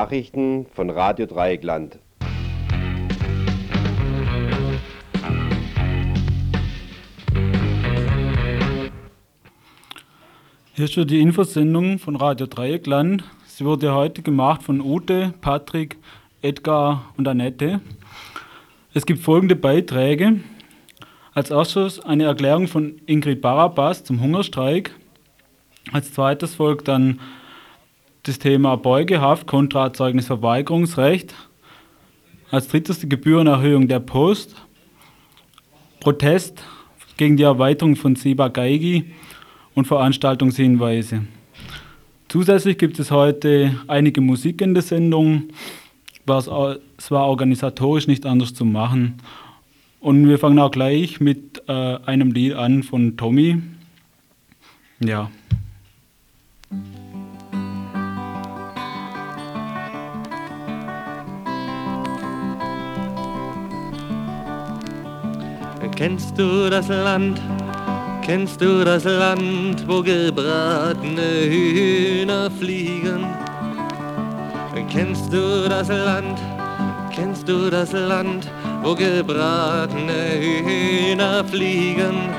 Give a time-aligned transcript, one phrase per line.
[0.00, 1.98] Nachrichten von Radio Dreieckland.
[10.72, 13.24] Hier ist die Infosendung von Radio Dreieckland.
[13.44, 15.98] Sie wurde heute gemacht von Ute, Patrick,
[16.40, 17.82] Edgar und Annette.
[18.94, 20.40] Es gibt folgende Beiträge.
[21.34, 24.92] Als erstes eine Erklärung von Ingrid Barabas zum Hungerstreik.
[25.92, 27.20] Als zweites folgt dann
[28.30, 31.34] das Thema Beugehaft kontra Erzeugnisverweigerungsrecht.
[32.52, 34.54] Als drittes die Gebührenerhöhung der Post.
[35.98, 36.62] Protest
[37.16, 39.12] gegen die Erweiterung von Seba Geigi
[39.74, 41.24] und Veranstaltungshinweise.
[42.28, 45.48] Zusätzlich gibt es heute einige Musik in der Sendung.
[46.24, 49.16] Es war organisatorisch nicht anders zu machen.
[49.98, 53.60] Und wir fangen auch gleich mit äh, einem Lied an von Tommy.
[55.00, 55.32] Ja.
[66.00, 67.38] Kennst du das Land?
[68.22, 73.26] Kennst du das Land, wo gebratene Hühner fliegen?
[74.88, 76.38] Kennst du das Land?
[77.14, 78.50] Kennst du das Land,
[78.82, 82.30] wo gebratene Hühner fliegen?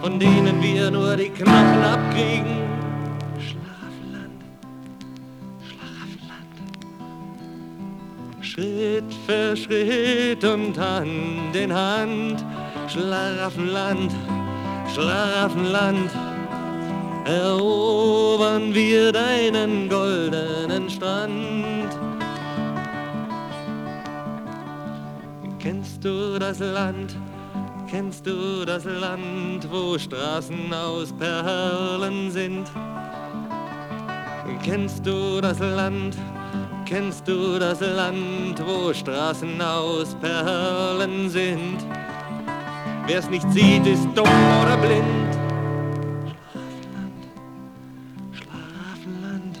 [0.00, 2.79] Von denen wir nur die Knochen abkriegen.
[8.60, 12.44] Schritt für Schritt und Hand in Hand.
[12.88, 14.12] Schlaraffenland,
[14.92, 16.10] Schlaraffenland,
[17.24, 21.88] erobern wir deinen goldenen Strand.
[25.58, 27.16] Kennst du das Land?
[27.90, 32.70] Kennst du das Land, wo Straßen aus Perlen sind?
[34.62, 36.14] Kennst du das Land?
[36.90, 41.78] Kennst du das Land, wo Straßen aus Perlen sind?
[43.06, 44.26] Wer's nicht sieht, ist dumm
[44.60, 45.38] oder blind.
[48.32, 49.56] Schlafenland,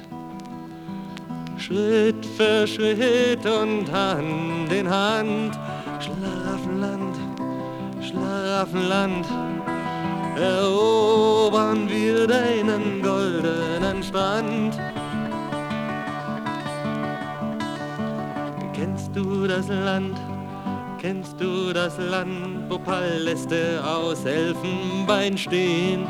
[1.56, 5.56] Schritt für Schritt und Hand in Hand.
[6.00, 7.16] Schlafenland,
[8.02, 9.26] Schlafenland,
[10.36, 14.80] erobern wir deinen goldenen Strand.
[19.12, 20.16] Kennst du das Land?
[21.00, 26.06] Kennst du das Land, wo Paläste aus Elfenbein stehen?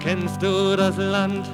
[0.00, 1.48] Kennst du das Land?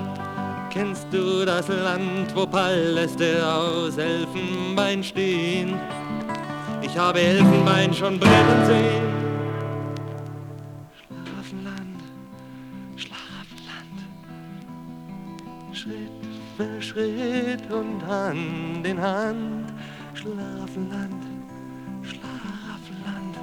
[0.71, 5.79] Kennst du das Land, wo Paläste aus Elfenbein stehen?
[6.83, 9.15] Ich habe Elfenbein schon brennen sehen.
[10.99, 12.03] Schlafenland,
[12.97, 13.99] Schlafenland,
[15.73, 16.27] Schritt
[16.57, 19.76] für Schritt und Hand in Hand.
[20.27, 21.23] Schlafenland,
[22.03, 23.37] Schlafenland,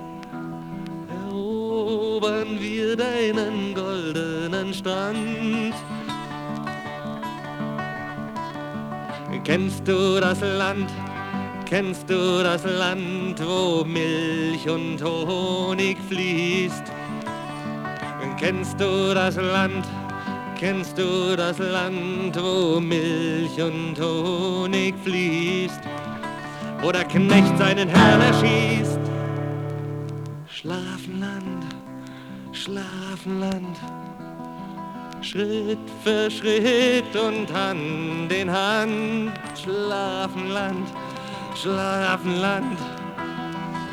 [1.29, 5.73] erobern wir deinen goldenen Strand.
[9.45, 10.89] Kennst du das Land?
[11.66, 16.83] Kennst du das Land, wo Milch und Honig fließt?
[18.38, 19.85] Kennst du das Land?
[20.59, 25.82] Kennst du das Land, wo Milch und Honig fließt?
[26.83, 28.99] Wo der Knecht seinen Herrn erschießt?
[30.49, 31.66] Schlafenland,
[32.51, 33.77] Schlafenland,
[35.21, 39.31] Schritt für Schritt und Hand in Hand,
[39.63, 40.89] Schlafenland.
[41.55, 42.77] Schlafenland,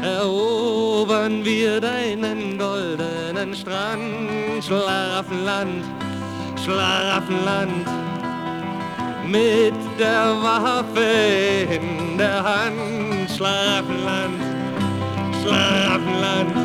[0.03, 4.65] erobern wir deinen goldenen Strand.
[4.65, 5.85] Schlafenland,
[6.65, 7.87] Schlafenland,
[9.31, 13.31] mit der Waffe in der Hand.
[13.31, 14.41] Schlafenland,
[15.41, 16.57] Schlafenland,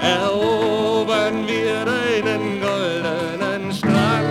[0.00, 4.26] erobern wir deinen goldenen Strand.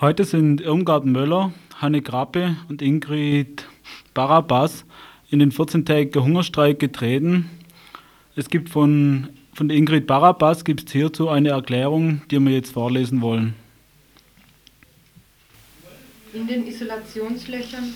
[0.00, 3.66] Heute sind Irmgard Möller, Hanne Grappe und Ingrid
[4.14, 4.84] Barabas
[5.30, 7.57] in den 14-tägigen Hungerstreik getreten.
[8.38, 13.20] Es gibt von, von Ingrid Barabas gibt es hierzu eine Erklärung, die wir jetzt vorlesen
[13.20, 13.54] wollen.
[16.32, 17.92] In den Isolationslöchern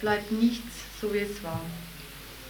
[0.00, 1.60] bleibt nichts so wie es war.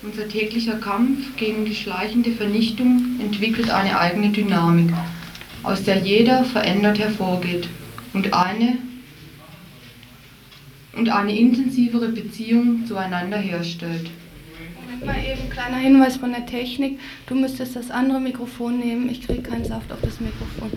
[0.02, 4.92] Unser täglicher Kampf gegen die schleichende Vernichtung entwickelt eine eigene Dynamik,
[5.64, 7.68] aus der jeder verändert hervorgeht
[8.12, 8.78] und eine
[10.92, 14.10] und eine intensivere Beziehung zueinander herstellt.
[15.04, 16.98] Mal eben kleiner Hinweis von der Technik.
[17.26, 19.08] Du müsstest das andere Mikrofon nehmen.
[19.10, 20.70] Ich kriege keinen Saft auf das Mikrofon.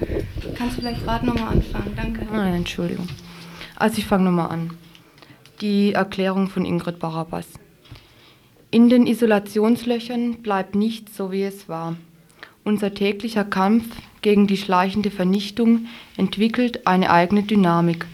[0.56, 1.94] Kannst du vielleicht gerade nochmal anfangen?
[1.96, 2.28] Danke.
[2.32, 3.08] Ah, Entschuldigung.
[3.76, 4.72] Also ich fange nochmal an.
[5.62, 7.48] Die Erklärung von Ingrid Barabbas.
[8.72, 11.96] In den Isolationslöchern bleibt nichts so, wie es war.
[12.64, 13.86] Unser täglicher Kampf
[14.22, 15.86] gegen die schleichende Vernichtung
[16.18, 18.06] entwickelt eine eigene Dynamik,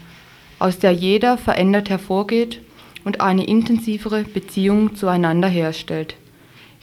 [0.58, 2.60] aus der jeder verändert hervorgeht
[3.04, 6.16] und eine intensivere Beziehung zueinander herstellt.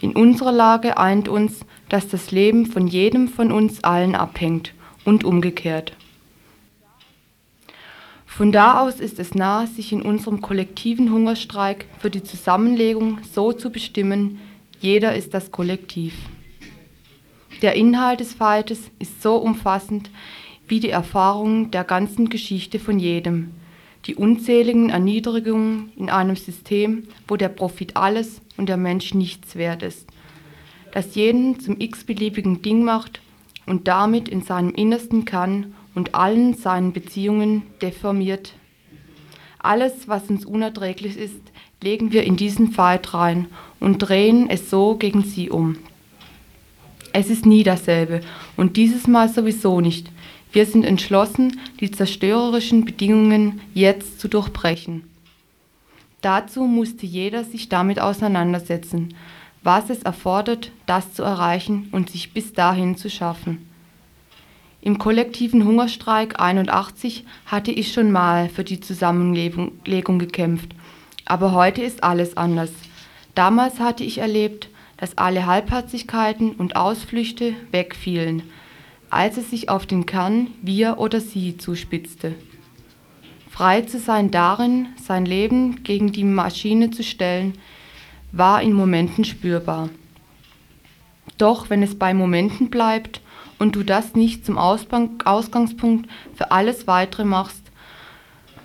[0.02, 4.74] In unserer Lage eint uns, dass das Leben von jedem von uns allen abhängt
[5.06, 5.94] und umgekehrt.
[8.26, 13.52] Von da aus ist es nah, sich in unserem kollektiven Hungerstreik für die Zusammenlegung so
[13.52, 14.40] zu bestimmen,
[14.80, 16.14] jeder ist das Kollektiv.
[17.62, 20.10] Der Inhalt des Feites ist so umfassend
[20.70, 23.52] wie die Erfahrung der ganzen Geschichte von jedem,
[24.06, 29.84] die unzähligen Erniedrigungen in einem System, wo der Profit alles und der Mensch nichts wert
[29.84, 30.08] ist,
[30.92, 33.22] das jeden zum x-beliebigen Ding macht
[33.66, 38.54] und damit in seinem Innersten kann und allen seinen Beziehungen deformiert.
[39.60, 41.42] Alles, was uns unerträglich ist,
[41.82, 43.48] legen wir in diesen Fight rein
[43.80, 45.78] und drehen es so gegen sie um.
[47.12, 48.22] Es ist nie dasselbe
[48.56, 50.10] und dieses Mal sowieso nicht.
[50.52, 55.04] Wir sind entschlossen, die zerstörerischen Bedingungen jetzt zu durchbrechen.
[56.22, 59.14] Dazu musste jeder sich damit auseinandersetzen,
[59.62, 63.70] was es erfordert, das zu erreichen und sich bis dahin zu schaffen.
[64.82, 70.72] Im kollektiven Hungerstreik 81 hatte ich schon mal für die Zusammenlegung gekämpft,
[71.26, 72.72] aber heute ist alles anders.
[73.36, 78.42] Damals hatte ich erlebt, dass alle Halbherzigkeiten und Ausflüchte wegfielen–
[79.10, 82.36] als es sich auf den Kern wir oder sie zuspitzte.
[83.50, 87.54] Frei zu sein darin, sein Leben gegen die Maschine zu stellen,
[88.32, 89.90] war in Momenten spürbar.
[91.38, 93.22] Doch wenn es bei Momenten bleibt
[93.58, 97.64] und du das nicht zum Ausgangspunkt für alles Weitere machst,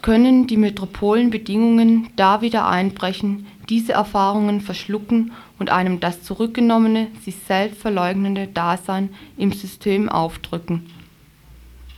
[0.03, 7.81] können die Metropolenbedingungen da wieder einbrechen, diese Erfahrungen verschlucken und einem das zurückgenommene, sich selbst
[7.81, 10.87] verleugnende Dasein im System aufdrücken.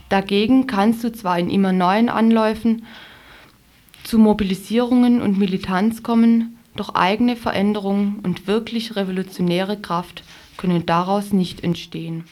[0.09, 2.85] Dagegen kannst du zwar in immer neuen Anläufen
[4.03, 10.23] zu Mobilisierungen und Militanz kommen, doch eigene Veränderungen und wirklich revolutionäre Kraft
[10.55, 12.23] können daraus nicht entstehen.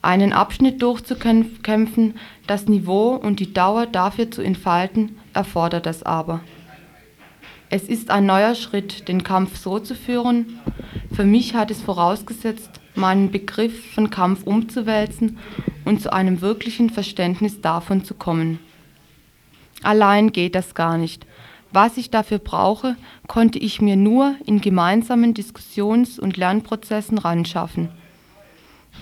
[0.00, 2.14] Einen Abschnitt durchzukämpfen,
[2.46, 6.40] das Niveau und die Dauer dafür zu entfalten, erfordert das aber.
[7.70, 10.58] Es ist ein neuer Schritt, den Kampf so zu führen.
[11.12, 15.38] Für mich hat es vorausgesetzt, meinen Begriff von Kampf umzuwälzen
[15.84, 18.58] und zu einem wirklichen Verständnis davon zu kommen.
[19.82, 21.26] Allein geht das gar nicht.
[21.70, 27.90] Was ich dafür brauche, konnte ich mir nur in gemeinsamen Diskussions- und Lernprozessen ranschaffen.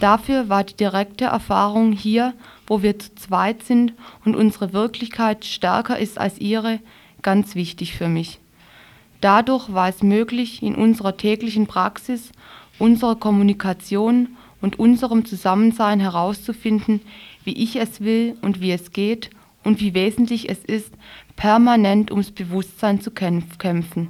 [0.01, 2.35] Dafür war die direkte Erfahrung hier,
[2.67, 6.81] wo wir zu zweit sind und unsere Wirklichkeit stärker ist als ihre,
[7.23, 8.41] ganz wichtig für mich.
[9.21, 12.33] Dadurch war es möglich, in unserer täglichen Praxis,
[12.79, 17.01] unserer Kommunikation und unserem Zusammensein herauszufinden,
[17.45, 19.31] wie ich es will und wie es geht
[19.65, 20.93] und wie wesentlich es ist,
[21.37, 24.09] permanent ums Bewusstsein zu kämpfen.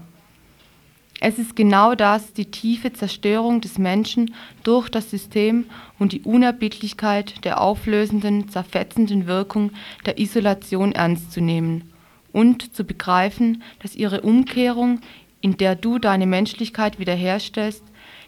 [1.19, 4.35] Es ist genau das, die tiefe Zerstörung des Menschen
[4.65, 5.65] durch das System
[5.99, 9.71] und die Unerbittlichkeit der auflösenden, zerfetzenden Wirkung
[10.05, 11.91] der Isolation ernst zu nehmen
[12.37, 15.01] und zu begreifen, dass ihre Umkehrung,
[15.41, 17.83] in der du deine Menschlichkeit wiederherstellst,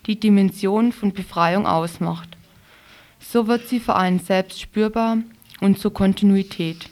[0.06, 2.38] die Dimension von Befreiung ausmacht.
[3.20, 5.18] So wird sie für einen selbst spürbar
[5.60, 6.88] und zur Kontinuität.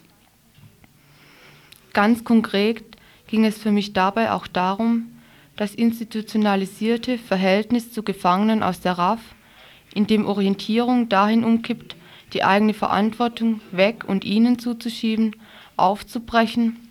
[1.94, 2.84] Ganz konkret
[3.28, 5.06] ging es für mich dabei auch darum,
[5.56, 9.20] das institutionalisierte Verhältnis zu Gefangenen aus der RAF,
[9.94, 11.96] in dem Orientierung dahin umkippt,
[12.34, 15.34] die eigene Verantwortung weg und ihnen zuzuschieben,
[15.78, 16.85] aufzubrechen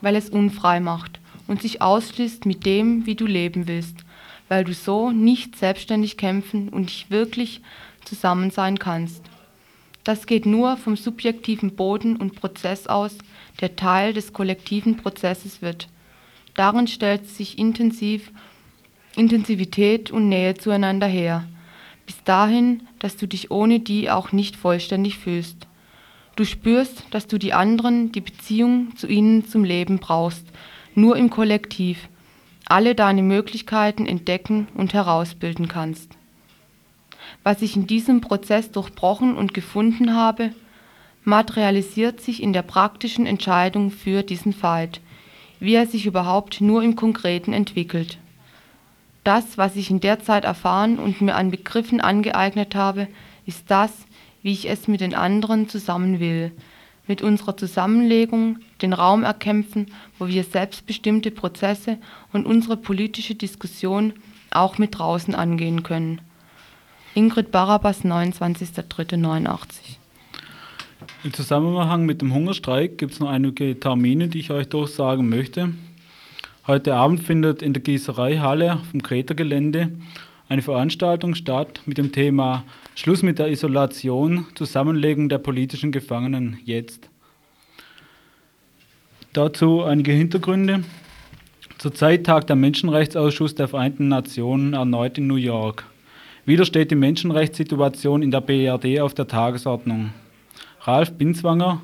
[0.00, 3.96] weil es unfrei macht und sich ausschließt mit dem, wie du leben willst,
[4.48, 7.60] weil du so nicht selbstständig kämpfen und nicht wirklich
[8.04, 9.22] zusammen sein kannst.
[10.04, 13.18] Das geht nur vom subjektiven Boden und Prozess aus,
[13.60, 15.88] der Teil des kollektiven Prozesses wird.
[16.54, 18.32] Darin stellt sich intensiv
[19.16, 21.48] Intensivität und Nähe zueinander her,
[22.06, 25.66] bis dahin, dass du dich ohne die auch nicht vollständig fühlst.
[26.40, 30.46] Du spürst, dass du die anderen, die Beziehung zu ihnen zum Leben brauchst,
[30.94, 32.08] nur im Kollektiv,
[32.64, 36.16] alle deine Möglichkeiten entdecken und herausbilden kannst.
[37.42, 40.54] Was ich in diesem Prozess durchbrochen und gefunden habe,
[41.24, 45.02] materialisiert sich in der praktischen Entscheidung für diesen Fight,
[45.58, 48.16] wie er sich überhaupt nur im Konkreten entwickelt.
[49.24, 53.08] Das, was ich in der Zeit erfahren und mir an Begriffen angeeignet habe,
[53.44, 53.92] ist das,
[54.42, 56.52] wie ich es mit den anderen zusammen will.
[57.06, 59.86] Mit unserer Zusammenlegung den Raum erkämpfen,
[60.18, 61.98] wo wir selbstbestimmte Prozesse
[62.32, 64.12] und unsere politische Diskussion
[64.50, 66.20] auch mit draußen angehen können.
[67.14, 69.96] Ingrid Barabas, 29.03.89
[71.24, 75.74] Im Zusammenhang mit dem Hungerstreik gibt es noch einige Termine, die ich euch durchsagen möchte.
[76.66, 79.90] Heute Abend findet in der Gießereihalle vom Kreta-Gelände
[80.50, 82.64] eine Veranstaltung statt mit dem Thema
[82.96, 87.08] Schluss mit der Isolation, Zusammenlegung der politischen Gefangenen jetzt.
[89.32, 90.82] Dazu einige Hintergründe.
[91.78, 95.84] Zurzeit tagt der Menschenrechtsausschuss der Vereinten Nationen erneut in New York.
[96.44, 100.10] Wieder steht die Menschenrechtssituation in der BRD auf der Tagesordnung.
[100.80, 101.80] Ralf Binswanger,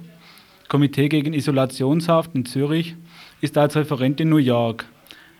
[0.66, 2.96] Komitee gegen Isolationshaft in Zürich,
[3.40, 4.86] ist als Referent in New York.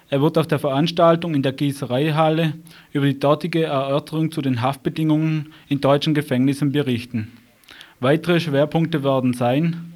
[0.08, 2.54] Er wird auf der Veranstaltung in der Gießereihalle
[2.92, 7.32] über die dortige Erörterung zu den Haftbedingungen in deutschen Gefängnissen berichten.
[7.98, 9.92] Weitere Schwerpunkte werden sein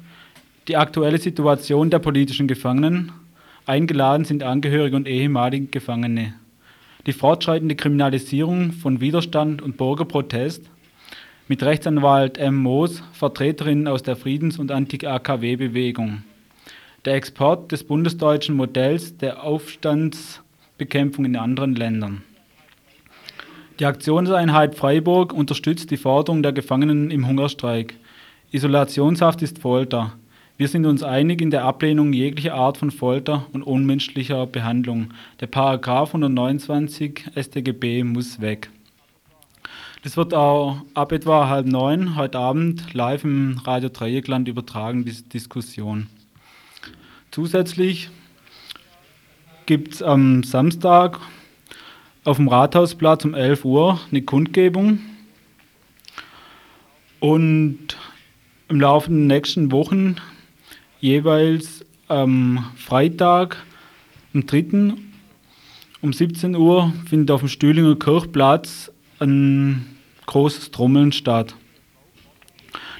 [0.67, 3.11] die aktuelle Situation der politischen Gefangenen,
[3.65, 6.33] Eingeladen sind Angehörige und ehemalige Gefangene.
[7.05, 10.69] Die fortschreitende Kriminalisierung von Widerstand und Bürgerprotest
[11.47, 12.57] mit Rechtsanwalt M.
[12.57, 16.23] Moos, Vertreterinnen aus der Friedens- und Anti-AKW-Bewegung.
[17.03, 22.21] Der Export des bundesdeutschen Modells der Aufstandsbekämpfung in anderen Ländern.
[23.79, 27.95] Die Aktionseinheit Freiburg unterstützt die Forderung der Gefangenen im Hungerstreik.
[28.51, 30.13] Isolationshaft ist Folter.
[30.57, 35.09] Wir sind uns einig in der Ablehnung jeglicher Art von Folter und unmenschlicher Behandlung.
[35.39, 38.69] Der Paragraph 129 StGB muss weg.
[40.03, 45.23] Das wird auch ab etwa halb neun heute Abend live im Radio Dreieckland übertragen, diese
[45.23, 46.05] Diskussion.
[47.31, 48.09] Zusätzlich
[49.65, 51.17] gibt es am Samstag
[52.25, 54.99] auf dem Rathausplatz um 11 Uhr eine Kundgebung.
[57.21, 57.95] Und
[58.67, 60.17] im Laufe der nächsten Wochen
[60.99, 63.63] jeweils am Freitag,
[64.33, 64.95] am 3.
[66.01, 69.85] um 17 Uhr findet auf dem Stühlinger Kirchplatz ein
[70.25, 71.55] großes Trommeln statt.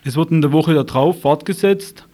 [0.05, 2.05] Das wird in der Woche darauf fortgesetzt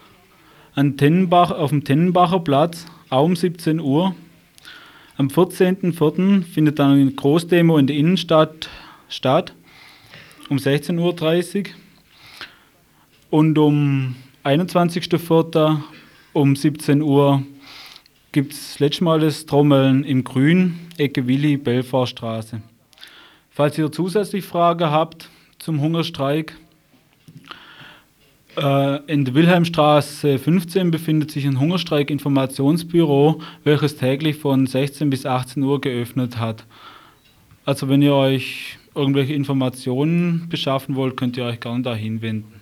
[0.77, 4.15] an Tennenbach, auf dem Tennenbacher Platz, auch um 17 Uhr.
[5.17, 6.43] Am 14.04.
[6.43, 8.69] findet dann eine Großdemo in der Innenstadt
[9.09, 9.55] statt,
[10.49, 11.65] um 16.30 Uhr.
[13.31, 14.15] Und um
[14.45, 15.81] 21.04.
[16.33, 17.41] um 17 Uhr
[18.31, 22.61] gibt es das letzte Mal das Trommeln im Grün, Ecke Willi, Belfortstraße.
[23.49, 26.55] Falls ihr zusätzlich Fragen habt zum Hungerstreik,
[28.57, 35.79] in der Wilhelmstraße 15 befindet sich ein Hungerstreik-Informationsbüro, welches täglich von 16 bis 18 Uhr
[35.79, 36.65] geöffnet hat.
[37.65, 42.57] Also wenn ihr euch irgendwelche Informationen beschaffen wollt, könnt ihr euch gerne dahin wenden.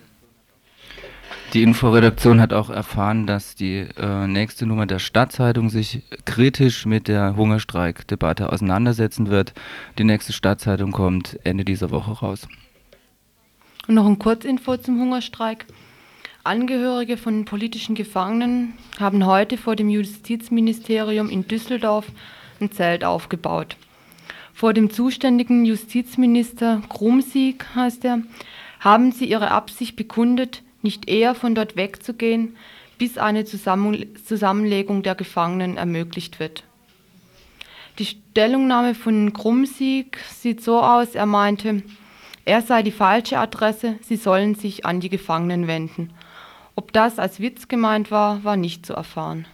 [1.54, 7.08] Die Inforedaktion hat auch erfahren, dass die äh, nächste Nummer der Stadtzeitung sich kritisch mit
[7.08, 9.54] der Hungerstreikdebatte auseinandersetzen wird.
[9.96, 12.48] Die nächste Stadtzeitung kommt Ende dieser Woche raus.
[13.88, 15.66] Und noch ein Kurzinfo zum Hungerstreik.
[16.46, 22.06] Angehörige von politischen Gefangenen haben heute vor dem Justizministerium in Düsseldorf
[22.60, 23.76] ein Zelt aufgebaut.
[24.54, 28.22] Vor dem zuständigen Justizminister Grumsieg heißt er,
[28.78, 32.56] haben sie ihre Absicht bekundet, nicht eher von dort wegzugehen,
[32.96, 36.62] bis eine Zusammenlegung der Gefangenen ermöglicht wird.
[37.98, 41.82] Die Stellungnahme von Krumsieg sieht so aus, er meinte,
[42.44, 46.12] er sei die falsche Adresse, sie sollen sich an die Gefangenen wenden.
[46.78, 49.46] Ob das als Witz gemeint war, war nicht zu erfahren.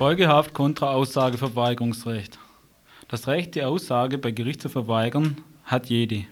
[0.00, 2.38] Beugehaft kontra Aussageverweigerungsrecht.
[3.08, 6.24] Das Recht, die Aussage bei Gericht zu verweigern, hat jede.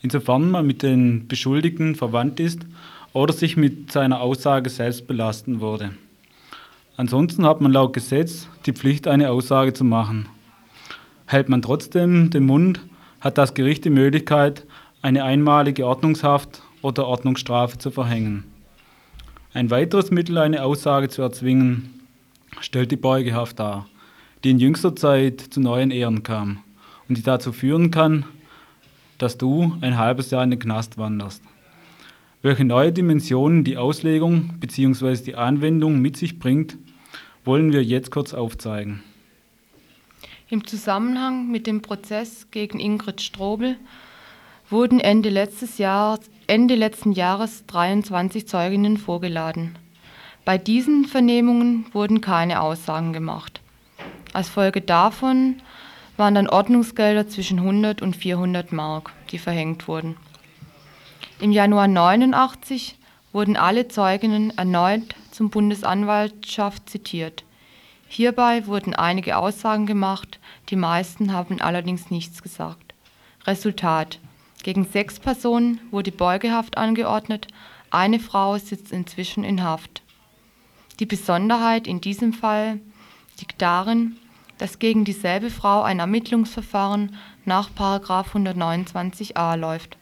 [0.00, 2.60] Insofern man mit den Beschuldigten verwandt ist
[3.12, 5.90] oder sich mit seiner Aussage selbst belasten wurde.
[6.96, 10.28] Ansonsten hat man laut Gesetz die Pflicht, eine Aussage zu machen.
[11.26, 12.80] Hält man trotzdem den Mund,
[13.20, 14.64] hat das Gericht die Möglichkeit,
[15.02, 18.44] eine einmalige Ordnungshaft oder Ordnungsstrafe zu verhängen.
[19.52, 21.97] Ein weiteres Mittel, eine Aussage zu erzwingen,
[22.60, 23.86] stellt die Beugehaft dar,
[24.44, 26.62] die in jüngster Zeit zu neuen Ehren kam
[27.08, 28.24] und die dazu führen kann,
[29.18, 31.42] dass du ein halbes Jahr in den Knast wanderst.
[32.42, 35.16] Welche neue Dimensionen die Auslegung bzw.
[35.24, 36.78] die Anwendung mit sich bringt,
[37.44, 39.02] wollen wir jetzt kurz aufzeigen.
[40.48, 43.76] Im Zusammenhang mit dem Prozess gegen Ingrid Strobel
[44.70, 49.76] wurden Ende, letztes Jahr, Ende letzten Jahres 23 Zeuginnen vorgeladen.
[50.48, 53.60] Bei diesen Vernehmungen wurden keine Aussagen gemacht.
[54.32, 55.60] Als Folge davon
[56.16, 60.16] waren dann Ordnungsgelder zwischen 100 und 400 Mark, die verhängt wurden.
[61.38, 62.96] Im Januar 89
[63.30, 67.44] wurden alle Zeuginnen erneut zum Bundesanwaltschaft zitiert.
[68.06, 72.94] Hierbei wurden einige Aussagen gemacht, die meisten haben allerdings nichts gesagt.
[73.46, 74.18] Resultat.
[74.62, 77.48] Gegen sechs Personen wurde Beugehaft angeordnet,
[77.90, 80.00] eine Frau sitzt inzwischen in Haft.
[81.00, 82.80] Die Besonderheit in diesem Fall
[83.38, 84.16] liegt darin,
[84.58, 89.96] dass gegen dieselbe Frau ein Ermittlungsverfahren nach 129a läuft.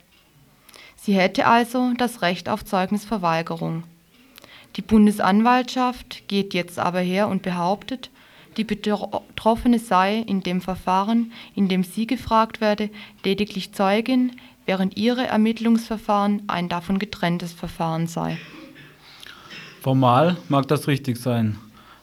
[0.97, 3.85] Sie hätte also das Recht auf Zeugnisverweigerung.
[4.77, 8.11] Die Bundesanwaltschaft geht jetzt aber her und behauptet,
[8.57, 12.89] die Betroffene sei in dem Verfahren, in dem sie gefragt werde,
[13.23, 14.33] lediglich Zeugin,
[14.65, 18.39] während ihre Ermittlungsverfahren ein davon getrenntes Verfahren sei.
[19.87, 21.59] Formal mag das richtig sein.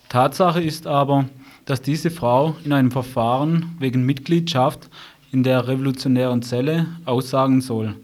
[0.08, 1.26] Tatsache ist aber,
[1.66, 4.90] dass diese Frau in einem Verfahren wegen Mitgliedschaft
[5.34, 7.96] in der revolutionären Zelle aussagen soll,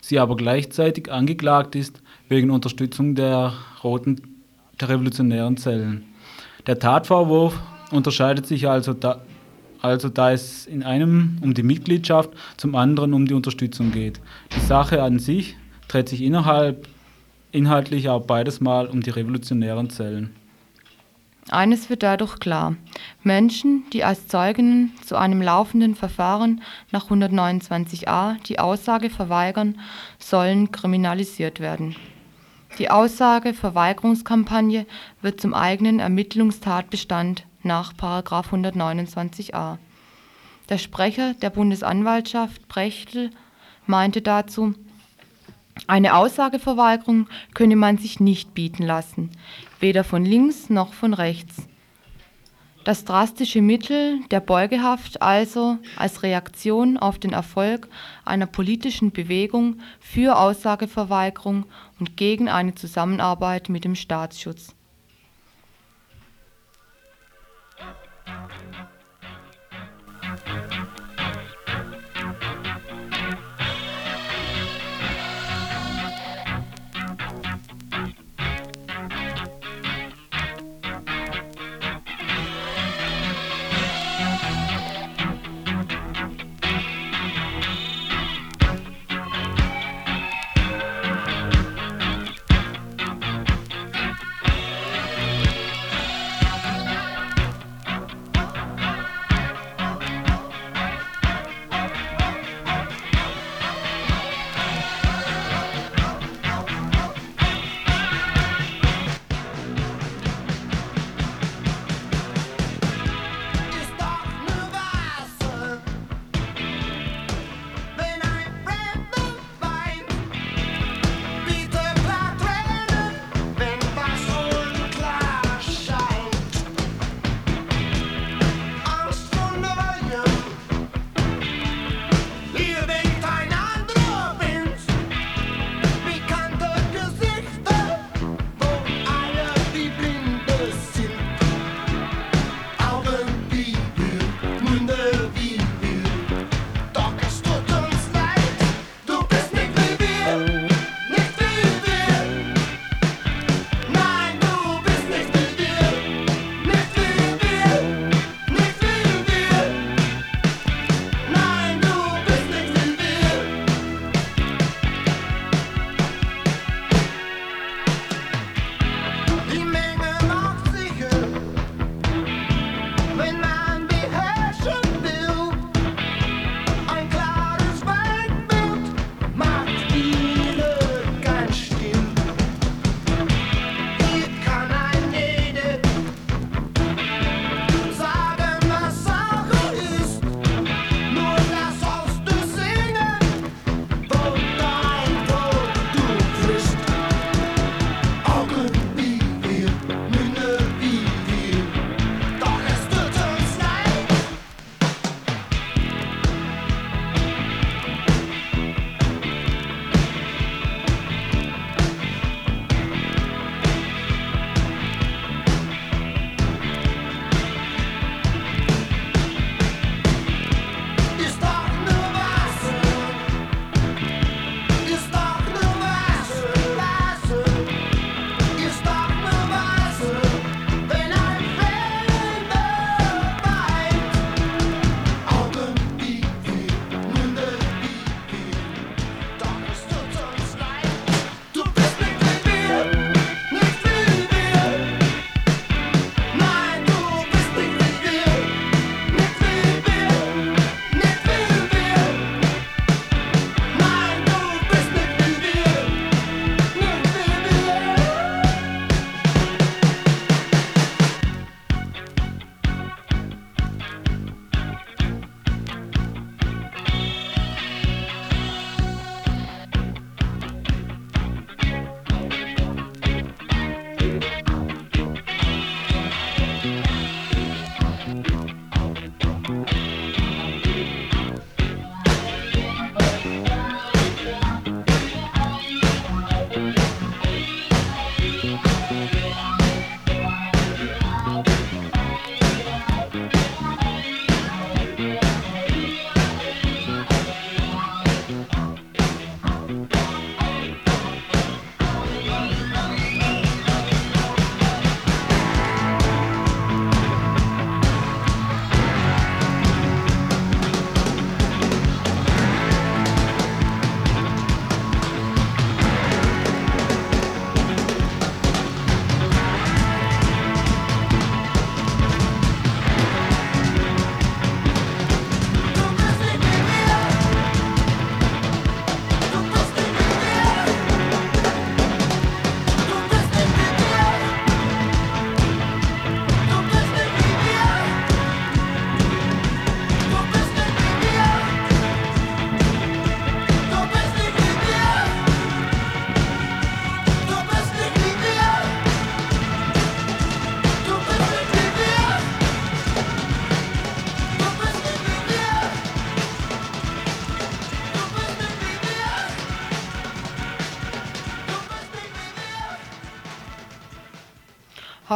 [0.00, 4.22] sie aber gleichzeitig angeklagt ist wegen Unterstützung der roten
[4.80, 6.04] der revolutionären Zellen.
[6.68, 7.58] Der Tatvorwurf
[7.90, 9.20] unterscheidet sich also da,
[9.82, 14.20] also da es in einem um die Mitgliedschaft, zum anderen um die Unterstützung geht.
[14.54, 15.56] Die Sache an sich
[15.88, 16.86] dreht sich innerhalb,
[17.54, 20.34] inhaltlich auch beides Mal um die revolutionären Zellen.
[21.50, 22.74] Eines wird dadurch klar.
[23.22, 29.78] Menschen, die als Zeuginnen zu einem laufenden Verfahren nach 129a die Aussage verweigern,
[30.18, 31.96] sollen kriminalisiert werden.
[32.78, 34.86] Die Aussageverweigerungskampagne
[35.20, 39.78] wird zum eigenen Ermittlungstatbestand nach 129a.
[40.70, 43.30] Der Sprecher der Bundesanwaltschaft Prechtl
[43.86, 44.74] meinte dazu,
[45.86, 49.30] eine Aussageverweigerung könne man sich nicht bieten lassen,
[49.80, 51.68] weder von links noch von rechts.
[52.84, 57.88] Das drastische Mittel der Beugehaft also als Reaktion auf den Erfolg
[58.26, 61.64] einer politischen Bewegung für Aussageverweigerung
[61.98, 64.74] und gegen eine Zusammenarbeit mit dem Staatsschutz.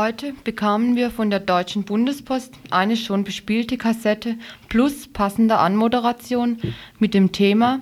[0.08, 4.36] Heute bekamen wir von der Deutschen Bundespost eine schon bespielte Kassette
[4.70, 6.56] plus passende Anmoderation
[6.98, 7.80] mit dem Thema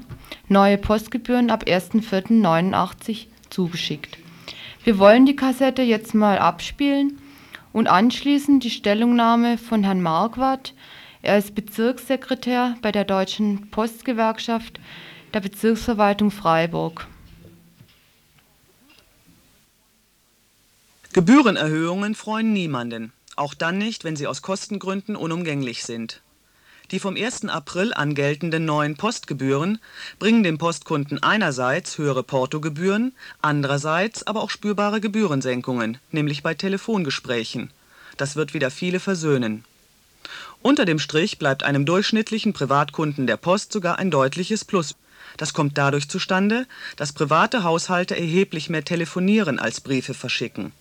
[0.49, 4.19] Neue Postgebühren ab 1.4.89 zugeschickt.
[4.83, 7.17] Wir wollen die Kassette jetzt mal abspielen
[7.73, 10.75] und anschließend die Stellungnahme von Herrn Marquardt.
[11.23, 14.81] Er ist Bezirkssekretär bei der Deutschen Postgewerkschaft
[15.33, 17.07] der Bezirksverwaltung Freiburg.
[21.17, 26.21] Gebührenerhöhungen freuen niemanden, auch dann nicht, wenn sie aus Kostengründen unumgänglich sind.
[26.91, 27.47] Die vom 1.
[27.47, 29.79] April an geltenden neuen Postgebühren
[30.19, 37.71] bringen dem Postkunden einerseits höhere Portogebühren, andererseits aber auch spürbare Gebührensenkungen, nämlich bei Telefongesprächen.
[38.19, 39.65] Das wird wieder viele versöhnen.
[40.61, 44.97] Unter dem Strich bleibt einem durchschnittlichen Privatkunden der Post sogar ein deutliches Plus.
[45.39, 50.73] Das kommt dadurch zustande, dass private Haushalte erheblich mehr telefonieren als Briefe verschicken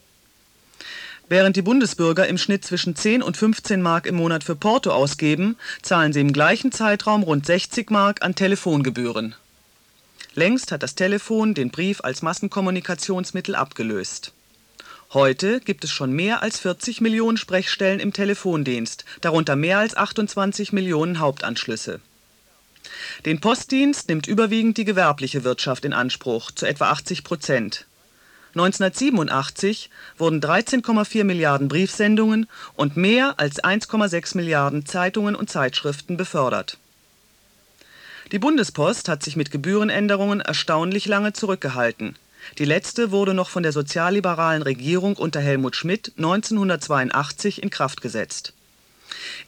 [1.27, 5.57] Während die Bundesbürger im Schnitt zwischen 10 und 15 Mark im Monat für Porto ausgeben,
[5.81, 9.33] zahlen sie im gleichen Zeitraum rund 60 Mark an Telefongebühren.
[10.35, 14.33] Längst hat das Telefon den Brief als Massenkommunikationsmittel abgelöst.
[15.13, 20.73] Heute gibt es schon mehr als 40 Millionen Sprechstellen im Telefondienst, darunter mehr als 28
[20.73, 22.01] Millionen Hauptanschlüsse.
[23.25, 27.87] Den Postdienst nimmt überwiegend die gewerbliche Wirtschaft in Anspruch, zu etwa 80 Prozent
[28.55, 36.77] 1987 wurden 13,4 Milliarden Briefsendungen und mehr als 1,6 Milliarden Zeitungen und Zeitschriften befördert.
[38.31, 42.15] Die Bundespost hat sich mit Gebührenänderungen erstaunlich lange zurückgehalten.
[42.57, 48.53] Die letzte wurde noch von der sozialliberalen Regierung unter Helmut Schmidt 1982 in Kraft gesetzt.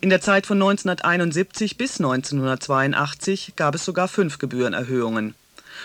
[0.01, 5.33] In der Zeit von 1971 bis 1982 gab es sogar fünf Gebührenerhöhungen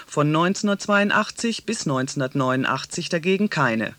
[0.07, 3.95] von 1982 bis 1989 dagegen keine.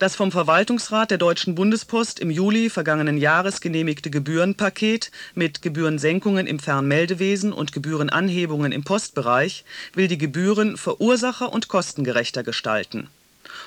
[0.00, 6.58] Das vom Verwaltungsrat der Deutschen Bundespost im Juli vergangenen Jahres genehmigte Gebührenpaket mit Gebührensenkungen im
[6.58, 13.08] Fernmeldewesen und Gebührenanhebungen im Postbereich will die Gebühren verursacher und kostengerechter gestalten.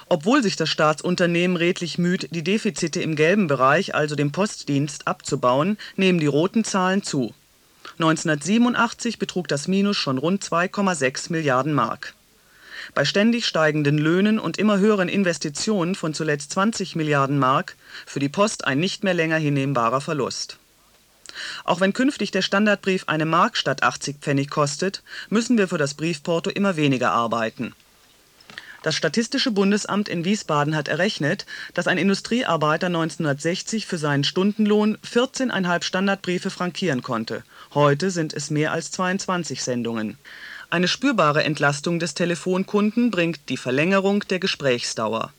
[0.09, 5.77] Obwohl sich das Staatsunternehmen redlich müht, die Defizite im gelben Bereich, also dem Postdienst, abzubauen,
[5.97, 7.35] nehmen die roten Zahlen zu
[7.93, 12.15] 1987 betrug das Minus schon rund 2,6 Milliarden Mark.
[12.93, 17.75] Bei ständig steigenden Löhnen und immer höheren Investitionen von zuletzt 20 Milliarden Mark
[18.05, 20.57] für die Post ein nicht mehr länger hinnehmbarer Verlust.
[21.63, 25.93] Auch wenn künftig der Standardbrief eine Mark statt 80 Pfennig kostet, müssen wir für das
[25.93, 27.73] Briefporto immer weniger arbeiten
[28.83, 35.83] das Statistische Bundesamt in Wiesbaden hat errechnet, dass ein Industriearbeiter 1960 für seinen Stundenlohn 14,5
[35.83, 37.43] Standardbriefe frankieren konnte.
[37.73, 40.17] Heute sind es mehr als 22 Sendungen.
[40.69, 45.31] Eine spürbare Entlastung des Telefonkunden bringt die Verlängerung der Gesprächsdauer.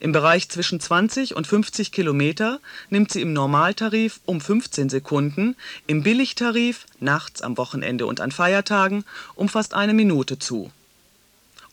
[0.00, 5.54] Im Bereich zwischen 20 und 50 Kilometer nimmt sie im Normaltarif um 15 Sekunden,
[5.86, 9.04] im Billigtarif nachts, am Wochenende und an Feiertagen
[9.36, 10.72] um fast eine Minute zu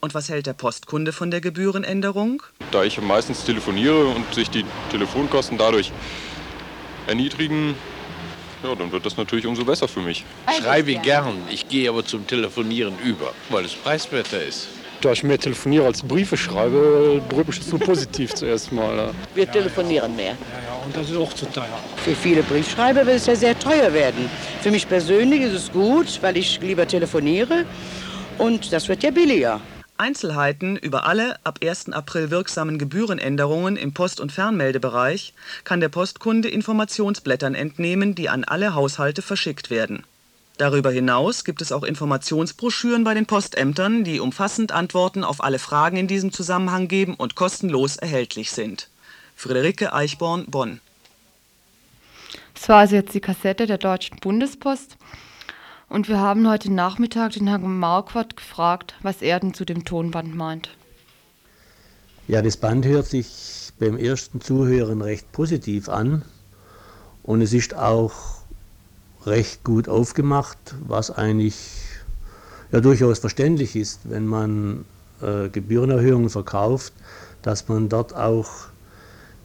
[0.02, 2.44] und was hält der Postkunde von der Gebührenänderung?
[2.72, 5.92] Da ich meistens telefoniere und sich die Telefonkosten dadurch
[7.08, 7.76] erniedrigen,
[8.64, 10.26] ja, dann wird das natürlich umso besser für mich.
[10.50, 14.68] Ich schreibe gern, ich gehe aber zum Telefonieren über, weil es preiswerter ist.
[15.02, 19.12] Da ich mehr telefoniere als Briefe schreibe, berührt mich das nur positiv zuerst mal.
[19.36, 20.32] Wir telefonieren mehr.
[20.32, 21.80] Ja, ja, und das ist auch zu teuer.
[22.04, 24.28] Für viele Briefschreiber wird es ja sehr teuer werden.
[24.62, 27.66] Für mich persönlich ist es gut, weil ich lieber telefoniere
[28.40, 29.62] und das wird ja billiger.
[29.98, 31.94] Einzelheiten über alle ab 1.
[31.94, 35.34] April wirksamen Gebührenänderungen im Post und Fernmeldebereich
[35.64, 40.04] kann der Postkunde Informationsblättern entnehmen, die an alle Haushalte verschickt werden.
[40.58, 45.98] Darüber hinaus gibt es auch Informationsbroschüren bei den Postämtern, die umfassend Antworten auf alle Fragen
[45.98, 48.90] in diesem Zusammenhang geben und kostenlos erhältlich sind.
[49.36, 50.82] Friederike Eichborn, Bonn.
[52.56, 54.98] Das war also jetzt die Kassette der Deutschen Bundespost.
[55.90, 60.36] Und wir haben heute Nachmittag den Herrn Marquardt gefragt, was er denn zu dem Tonband
[60.36, 60.70] meint.
[62.28, 66.24] Ja, das Band hört sich beim ersten Zuhören recht positiv an
[67.24, 68.14] und es ist auch
[69.26, 71.56] recht gut aufgemacht, was eigentlich
[72.74, 74.84] ja durchaus verständlich ist, wenn man
[75.22, 76.92] äh, Gebührenerhöhungen verkauft,
[77.44, 78.50] dass man dort auch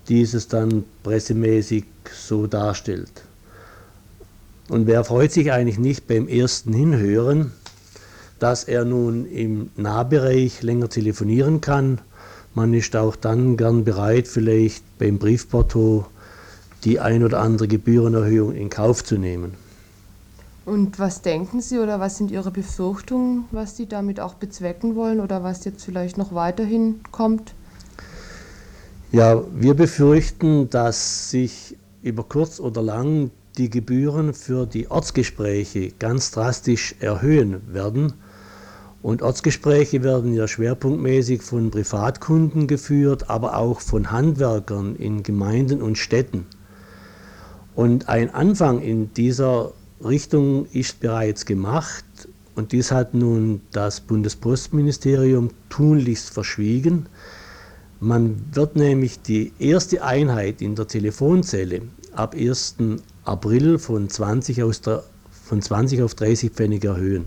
[0.08, 3.22] dieses dann pressemäßig so darstellt.
[4.68, 7.52] Und wer freut sich eigentlich nicht beim ersten Hinhören,
[8.38, 12.00] dass er nun im Nahbereich länger telefonieren kann.
[12.54, 16.06] Man ist auch dann gern bereit, vielleicht beim Briefporto
[16.84, 19.54] die ein oder andere Gebührenerhöhung in Kauf zu nehmen.
[20.64, 25.20] Und was denken Sie oder was sind Ihre Befürchtungen, was Sie damit auch bezwecken wollen
[25.20, 27.54] oder was jetzt vielleicht noch weiterhin kommt?
[29.10, 36.30] Ja, wir befürchten, dass sich über kurz oder lang die Gebühren für die Ortsgespräche ganz
[36.30, 38.14] drastisch erhöhen werden.
[39.02, 45.98] Und Ortsgespräche werden ja schwerpunktmäßig von Privatkunden geführt, aber auch von Handwerkern in Gemeinden und
[45.98, 46.46] Städten.
[47.74, 49.72] Und ein Anfang in dieser
[50.04, 52.04] Richtung ist bereits gemacht
[52.54, 57.06] und dies hat nun das Bundespostministerium tunlichst verschwiegen.
[57.98, 61.82] Man wird nämlich die erste Einheit in der Telefonzelle
[62.14, 62.76] ab 1.
[63.24, 64.80] April von 20, aus
[65.44, 67.26] von 20 auf 30 Pfennig erhöhen.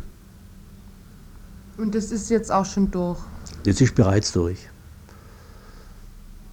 [1.78, 3.20] Und das ist jetzt auch schon durch.
[3.64, 4.58] Das ist bereits durch.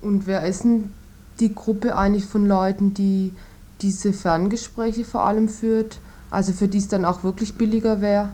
[0.01, 0.93] Und wer ist denn
[1.41, 3.33] die Gruppe eigentlich von Leuten, die
[3.81, 5.99] diese Ferngespräche vor allem führt?
[6.31, 8.31] Also für die es dann auch wirklich billiger wäre?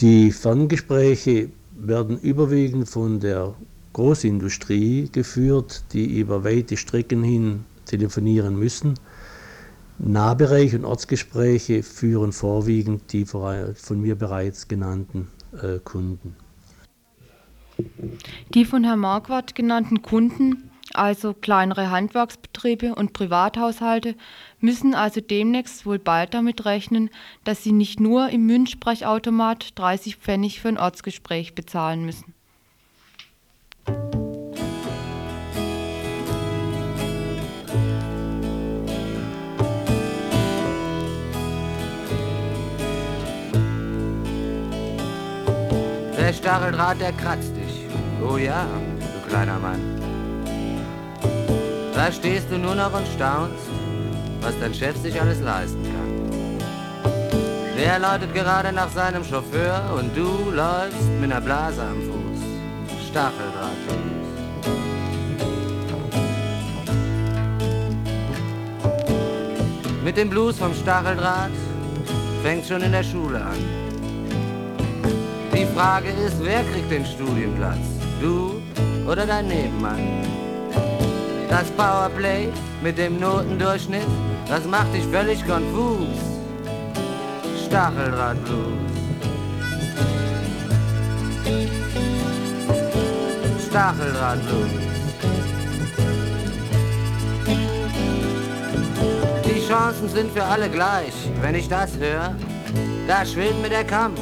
[0.00, 3.54] Die Ferngespräche werden überwiegend von der
[3.92, 8.94] Großindustrie geführt, die über weite Strecken hin telefonieren müssen.
[10.02, 16.36] Nahbereich und Ortsgespräche führen vorwiegend die von mir bereits genannten äh, Kunden.
[18.54, 24.14] Die von Herrn Marquardt genannten Kunden, also kleinere Handwerksbetriebe und Privathaushalte,
[24.58, 27.10] müssen also demnächst wohl bald damit rechnen,
[27.44, 32.34] dass sie nicht nur im Münzsprechautomat 30 Pfennig für ein Ortsgespräch bezahlen müssen.
[46.30, 47.86] Der Stacheldraht, der kratzt dich.
[48.22, 48.64] Oh ja,
[49.00, 49.80] du kleiner Mann.
[51.92, 53.66] Da stehst du nur noch und staunst,
[54.40, 56.60] was dein Chef sich alles leisten kann.
[57.76, 63.08] Der läutet gerade nach seinem Chauffeur und du läufst mit einer Blase am Fuß.
[63.08, 63.72] Stacheldraht.
[70.04, 71.50] Mit dem Blues vom Stacheldraht
[72.44, 73.79] fängt schon in der Schule an.
[75.70, 77.78] Die Frage ist, wer kriegt den Studienplatz?
[78.20, 78.60] Du
[79.08, 80.26] oder dein Nebenmann?
[81.48, 82.48] Das Powerplay
[82.82, 84.06] mit dem Notendurchschnitt,
[84.48, 86.08] das macht dich völlig konfus.
[87.66, 88.90] Stacheldrahtblues.
[93.68, 94.70] Stacheldrahtblues.
[99.44, 101.14] Die Chancen sind für alle gleich.
[101.40, 102.34] Wenn ich das höre,
[103.06, 104.20] da schwillt mir der Kampf.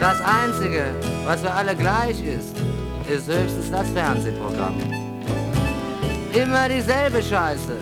[0.00, 0.94] Das Einzige,
[1.24, 2.56] was für alle gleich ist,
[3.08, 4.76] ist höchstens das Fernsehprogramm.
[6.32, 7.76] Immer dieselbe Scheiße,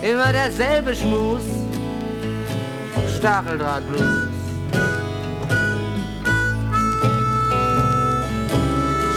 [0.00, 1.42] immer derselbe Schmus,
[3.18, 4.28] Stacheldrahtblues.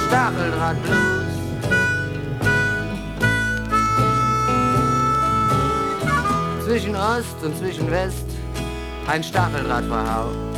[0.07, 0.97] Stacheldrahtblues.
[6.65, 8.26] Zwischen Ost und zwischen West
[9.07, 10.49] ein Stacheldrahtverhau.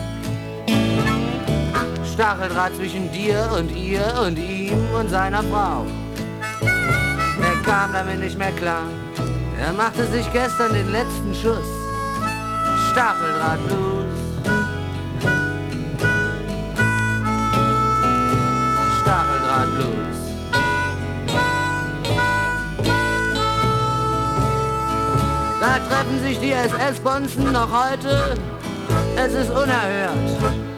[2.21, 5.87] Stacheldraht zwischen dir und ihr und ihm und seiner Frau.
[6.61, 8.83] Er kam damit nicht mehr klar.
[9.59, 11.65] Er machte sich gestern den letzten Schuss.
[12.91, 14.05] Stacheldrahtblues.
[19.01, 20.17] Stacheldrahtblues.
[25.59, 28.37] Da treffen sich die SS-Bonzen noch heute.
[29.15, 30.70] Es ist unerhört.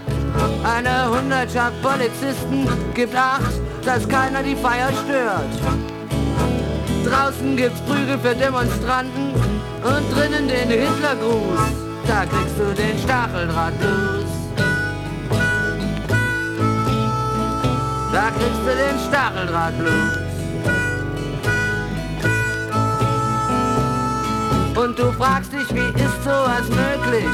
[0.63, 3.53] Eine Hundertschaft Polizisten gibt Acht,
[3.85, 5.53] dass keiner die Feier stört.
[7.05, 9.33] Draußen gibt's Prügel für Demonstranten
[9.83, 11.59] und drinnen den Hitlergruß.
[12.07, 14.25] Da kriegst du den Stacheldrahtblues.
[18.11, 20.23] Da kriegst du den Stacheldrahtblues.
[24.75, 27.25] Und du fragst dich, wie ist sowas möglich?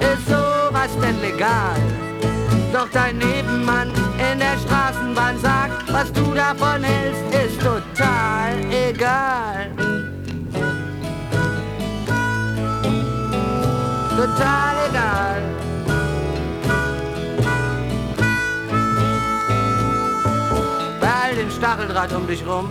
[0.00, 2.09] Ist sowas denn legal?
[2.72, 3.88] Doch dein Nebenmann
[4.32, 9.70] in der Straßenbahn sagt, was du davon hältst, ist total egal.
[14.16, 15.42] Total egal.
[21.00, 22.70] Bei all dem Stacheldraht um dich rum,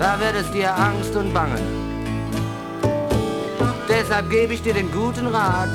[0.00, 1.60] da wird es dir Angst und Bange.
[3.88, 5.70] Deshalb gebe ich dir den guten Rat,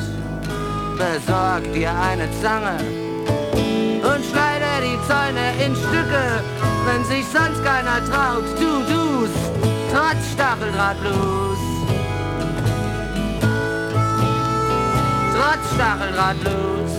[0.97, 3.00] besorg dir eine Zange
[5.07, 6.43] Zäune in Stücke,
[6.85, 8.45] wenn sich sonst keiner traut.
[8.59, 9.31] Du du's,
[9.91, 11.59] trotz Stacheldrahtblues.
[15.33, 16.91] Trotz Stacheldrahtblues.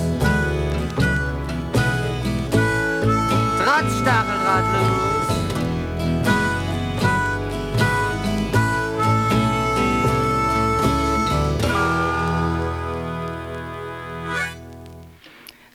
[3.64, 5.12] Trotz Stacheldrahtblues.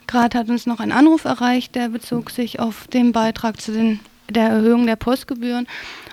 [0.08, 4.00] Gerade hat uns noch ein Anruf erreicht, der bezog sich auf den Beitrag zu den,
[4.30, 5.68] der Erhöhung der Postgebühren.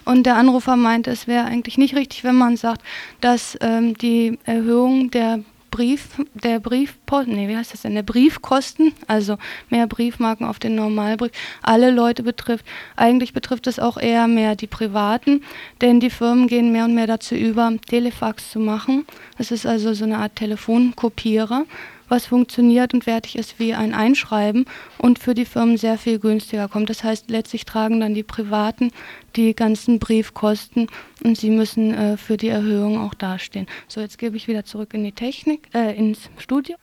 [0.04, 2.82] Und der Anrufer meinte, es wäre eigentlich nicht richtig, wenn man sagt,
[3.20, 5.40] dass ähm, die Erhöhung der
[5.74, 9.38] Brief, der Briefpost, nee, wie heißt das denn, der Briefkosten, also
[9.70, 11.32] mehr Briefmarken auf den Normalbrief,
[11.62, 12.64] alle Leute betrifft.
[12.94, 15.42] Eigentlich betrifft es auch eher mehr die Privaten,
[15.80, 19.04] denn die Firmen gehen mehr und mehr dazu über, Telefax zu machen.
[19.36, 21.64] Das ist also so eine Art Telefonkopierer
[22.08, 24.66] was funktioniert und wertig ist wie ein Einschreiben
[24.98, 26.90] und für die Firmen sehr viel günstiger kommt.
[26.90, 28.90] Das heißt, letztlich tragen dann die Privaten
[29.36, 30.88] die ganzen Briefkosten
[31.22, 33.66] und sie müssen äh, für die Erhöhung auch dastehen.
[33.88, 36.76] So, jetzt gebe ich wieder zurück in die Technik, äh, ins Studio.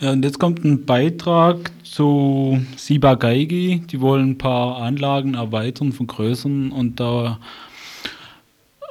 [0.00, 3.82] Ja, und jetzt kommt ein Beitrag zu Siba Geigi.
[3.90, 7.40] Die wollen ein paar Anlagen erweitern, vergrößern und da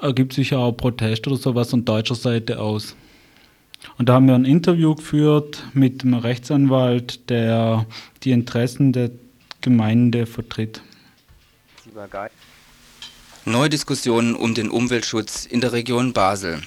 [0.01, 2.95] ergibt sich ja auch Protest oder sowas von deutscher Seite aus.
[3.97, 7.85] Und da haben wir ein Interview geführt mit einem Rechtsanwalt, der
[8.23, 9.11] die Interessen der
[9.61, 10.81] Gemeinde vertritt.
[13.45, 16.61] Neue Diskussionen um den Umweltschutz in der Region Basel.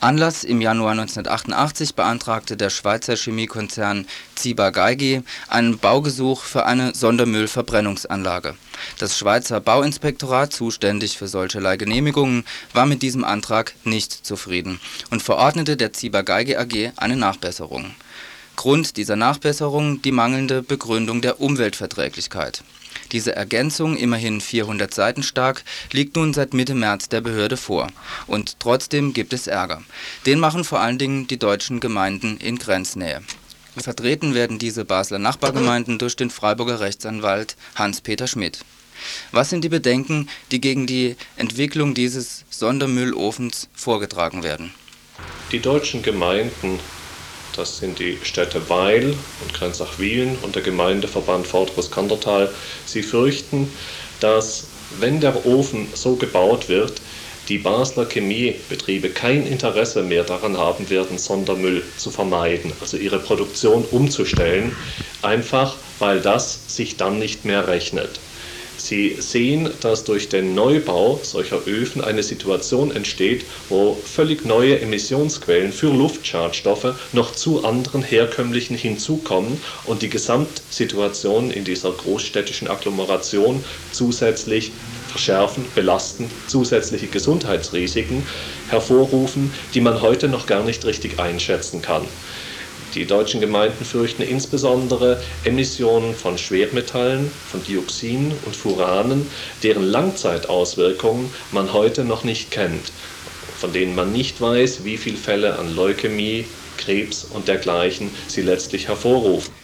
[0.00, 4.06] Anlass im Januar 1988 beantragte der Schweizer Chemiekonzern
[4.36, 8.54] Ciba-Geigy einen Baugesuch für eine Sondermüllverbrennungsanlage.
[8.98, 15.76] Das Schweizer Bauinspektorat, zuständig für solcherlei Genehmigungen, war mit diesem Antrag nicht zufrieden und verordnete
[15.76, 17.94] der Ciba-Geigy AG eine Nachbesserung.
[18.56, 22.62] Grund dieser Nachbesserung die mangelnde Begründung der Umweltverträglichkeit
[23.12, 27.88] diese Ergänzung, immerhin 400 Seiten stark, liegt nun seit Mitte März der Behörde vor.
[28.26, 29.82] Und trotzdem gibt es Ärger.
[30.26, 33.22] Den machen vor allen Dingen die deutschen Gemeinden in Grenznähe.
[33.80, 38.60] Vertreten werden diese Basler Nachbargemeinden durch den Freiburger Rechtsanwalt Hans-Peter Schmidt.
[39.32, 44.74] Was sind die Bedenken, die gegen die Entwicklung dieses Sondermüllofens vorgetragen werden?
[45.52, 46.80] Die deutschen Gemeinden
[47.58, 52.54] das sind die Städte Weil und Grenzach-Wielen und der Gemeindeverband Vorderus-Kandertal.
[52.86, 53.68] Sie fürchten,
[54.20, 54.68] dass,
[55.00, 57.00] wenn der Ofen so gebaut wird,
[57.48, 63.84] die Basler Chemiebetriebe kein Interesse mehr daran haben werden, Sondermüll zu vermeiden, also ihre Produktion
[63.84, 64.76] umzustellen,
[65.22, 68.20] einfach weil das sich dann nicht mehr rechnet.
[68.80, 75.72] Sie sehen, dass durch den Neubau solcher Öfen eine Situation entsteht, wo völlig neue Emissionsquellen
[75.72, 84.74] für Luftschadstoffe noch zu anderen herkömmlichen hinzukommen und die Gesamtsituation in dieser großstädtischen Agglomeration zusätzlich
[85.18, 88.24] verschärfen, belasten, zusätzliche Gesundheitsrisiken
[88.68, 92.02] hervorrufen, die man heute noch gar nicht richtig einschätzen kann.
[92.94, 99.26] Die deutschen Gemeinden fürchten insbesondere Emissionen von Schwermetallen, von Dioxinen und Furanen,
[99.64, 102.92] deren Langzeitauswirkungen man heute noch nicht kennt,
[103.58, 106.44] von denen man nicht weiß, wie viele Fälle an Leukämie,
[106.76, 109.57] Krebs und dergleichen sie letztlich hervorrufen.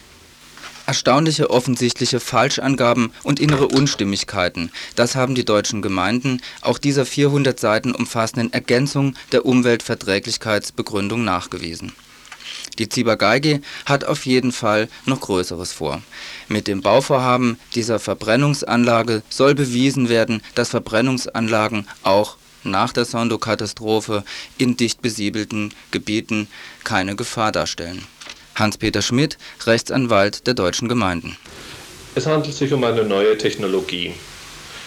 [0.85, 7.95] Erstaunliche offensichtliche Falschangaben und innere Unstimmigkeiten, das haben die deutschen Gemeinden auch dieser 400 Seiten
[7.95, 11.93] umfassenden Ergänzung der Umweltverträglichkeitsbegründung nachgewiesen
[12.79, 16.01] die Ciba-Geigy hat auf jeden Fall noch Größeres vor.
[16.47, 24.23] Mit dem Bauvorhaben dieser Verbrennungsanlage soll bewiesen werden, dass Verbrennungsanlagen auch nach der Sondo-Katastrophe
[24.57, 26.47] in dicht besiedelten Gebieten
[26.83, 28.03] keine Gefahr darstellen.
[28.55, 31.37] Hans-Peter Schmidt, Rechtsanwalt der deutschen Gemeinden.
[32.15, 34.13] Es handelt sich um eine neue Technologie.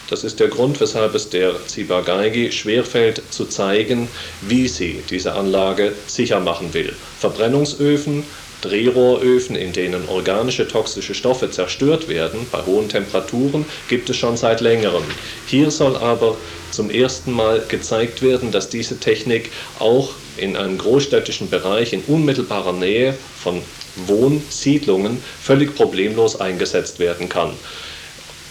[0.08, 4.08] Das ist der Grund, weshalb es der Ciba-Geigy schwerfällt zu zeigen,
[4.40, 6.94] wie sie diese Anlage sicher machen will.
[7.20, 8.24] Verbrennungsöfen,
[8.62, 14.62] Drehrohröfen, in denen organische toxische Stoffe zerstört werden bei hohen Temperaturen, gibt es schon seit
[14.62, 15.04] längerem.
[15.46, 16.36] Hier soll aber
[16.70, 22.72] zum ersten Mal gezeigt werden, dass diese Technik auch in einem großstädtischen Bereich in unmittelbarer
[22.72, 23.62] Nähe von
[24.06, 27.50] Wohnsiedlungen völlig problemlos eingesetzt werden kann.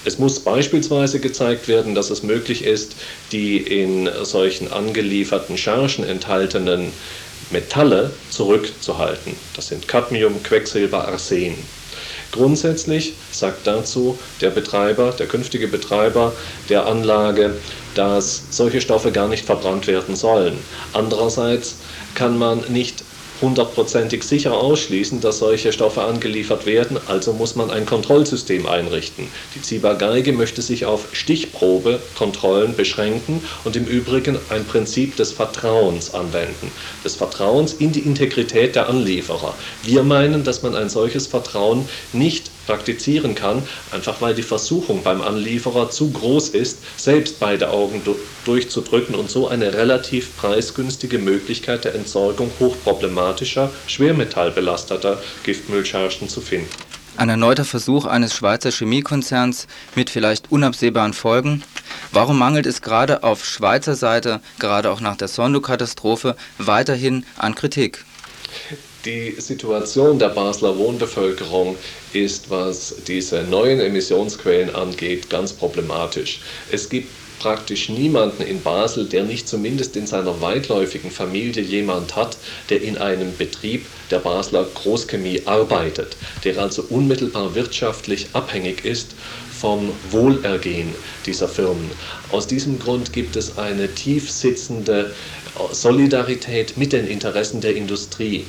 [0.06, 2.96] Es muss beispielsweise gezeigt werden, dass es möglich ist,
[3.32, 6.94] die in solchen angelieferten Chargen enthaltenen
[7.50, 9.36] Metalle zurückzuhalten.
[9.56, 11.56] Das sind Cadmium, Quecksilber, Arsen.
[12.32, 16.34] Grundsätzlich sagt dazu der Betreiber, der künftige Betreiber
[16.70, 17.56] der Anlage,
[17.96, 20.58] dass solche Stoffe gar nicht verbrannt werden sollen.
[20.94, 21.78] Andererseits
[22.14, 23.04] kann man nicht
[23.42, 29.28] hundertprozentig sicher ausschließen, dass solche Stoffe angeliefert werden, also muss man ein Kontrollsystem einrichten.
[29.56, 36.72] Die Ziba-Geige möchte sich auf Stichprobekontrollen beschränken und im Übrigen ein Prinzip des Vertrauens anwenden,
[37.04, 39.58] des Vertrauens in die Integrität der Anlieferer.
[39.84, 45.22] Wir meinen, dass man ein solches Vertrauen nicht praktizieren kann, einfach weil die Versuchung beim
[45.22, 48.02] Anlieferer zu groß ist, selbst beide Augen
[48.46, 56.70] durchzudrücken und so eine relativ preisgünstige Möglichkeit der Entsorgung hochproblematischer, schwermetallbelasteter Giftmüllchargen zu finden.
[57.18, 59.66] Ein erneuter Versuch eines Schweizer Chemiekonzerns
[59.96, 61.64] mit vielleicht unabsehbaren Folgen?
[62.12, 68.06] Warum mangelt es gerade auf Schweizer Seite, gerade auch nach der Sondo-Katastrophe, weiterhin an Kritik?
[69.06, 71.78] Die Situation der Basler Wohnbevölkerung
[72.14, 76.42] ist, was diese neuen Emissionsquellen angeht, ganz problematisch.
[76.72, 82.38] Es gibt praktisch niemanden in Basel, der nicht zumindest in seiner weitläufigen Familie jemand hat,
[82.70, 89.14] der in einem Betrieb der Basler Großchemie arbeitet, der also unmittelbar wirtschaftlich abhängig ist
[89.60, 90.94] vom Wohlergehen
[91.26, 91.92] dieser Firmen.
[92.32, 95.14] Aus diesem Grund gibt es eine tief sitzende
[95.72, 98.46] Solidarität mit den Interessen der Industrie.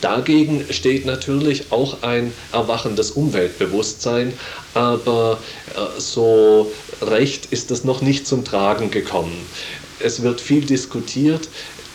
[0.00, 4.34] Dagegen steht natürlich auch ein erwachendes Umweltbewusstsein,
[4.74, 5.38] aber
[5.74, 6.70] äh, so
[7.00, 9.36] recht ist es noch nicht zum Tragen gekommen.
[9.98, 11.48] Es wird viel diskutiert.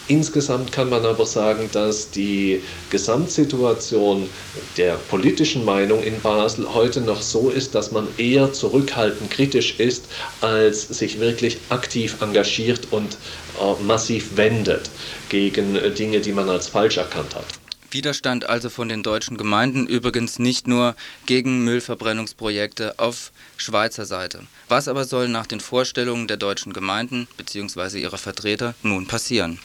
[0.08, 2.62] Insgesamt kann man aber sagen, dass die
[2.92, 4.30] Gesamtsituation
[4.78, 10.06] der politischen Meinung in Basel heute noch so ist, dass man eher zurückhaltend kritisch ist,
[10.42, 13.18] als sich wirklich aktiv engagiert und
[13.60, 14.92] äh, massiv wendet
[15.30, 17.46] gegen äh, Dinge, die man als falsch erkannt hat.
[17.92, 24.42] Widerstand also von den deutschen Gemeinden, übrigens nicht nur gegen Müllverbrennungsprojekte auf Schweizer Seite.
[24.68, 28.00] Was aber soll nach den Vorstellungen der deutschen Gemeinden bzw.
[28.00, 29.60] ihrer Vertreter nun passieren?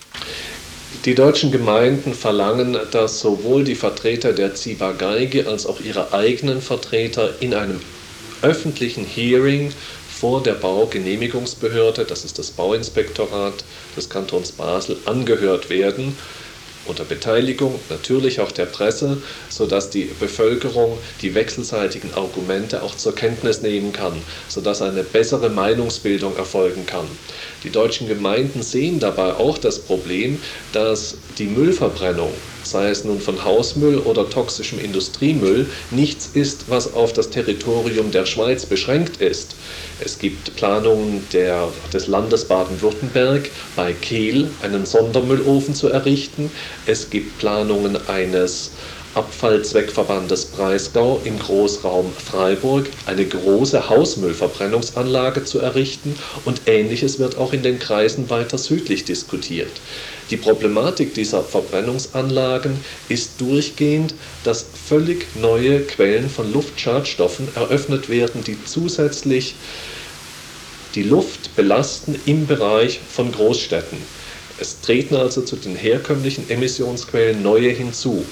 [1.04, 6.60] Die deutschen Gemeinden verlangen, dass sowohl die Vertreter der Ziba Geige als auch ihre eigenen
[6.60, 7.80] Vertreter in einem
[8.42, 9.72] öffentlichen Hearing
[10.20, 13.64] vor der Baugenehmigungsbehörde, das ist das Bauinspektorat
[13.96, 16.16] des Kantons Basel, angehört werden
[16.90, 23.62] unter Beteiligung natürlich auch der Presse, sodass die Bevölkerung die wechselseitigen Argumente auch zur Kenntnis
[23.62, 27.06] nehmen kann, sodass eine bessere Meinungsbildung erfolgen kann.
[27.62, 32.32] Die deutschen Gemeinden sehen dabei auch das Problem, dass die Müllverbrennung,
[32.70, 38.26] sei es nun von Hausmüll oder toxischem Industriemüll, nichts ist, was auf das Territorium der
[38.26, 39.54] Schweiz beschränkt ist.
[40.02, 46.50] Es gibt Planungen der, des Landes Baden-Württemberg, bei Kehl einen Sondermüllofen zu errichten.
[46.86, 48.70] Es gibt Planungen eines
[49.14, 56.14] Abfallzweckverbandes Breisgau im Großraum Freiburg eine große Hausmüllverbrennungsanlage zu errichten
[56.44, 59.72] und ähnliches wird auch in den Kreisen weiter südlich diskutiert.
[60.30, 62.78] Die Problematik dieser Verbrennungsanlagen
[63.08, 64.14] ist durchgehend,
[64.44, 69.56] dass völlig neue Quellen von Luftschadstoffen eröffnet werden, die zusätzlich
[70.94, 73.98] die Luft belasten im Bereich von Großstädten.
[74.60, 78.24] Es treten also zu den herkömmlichen Emissionsquellen neue hinzu.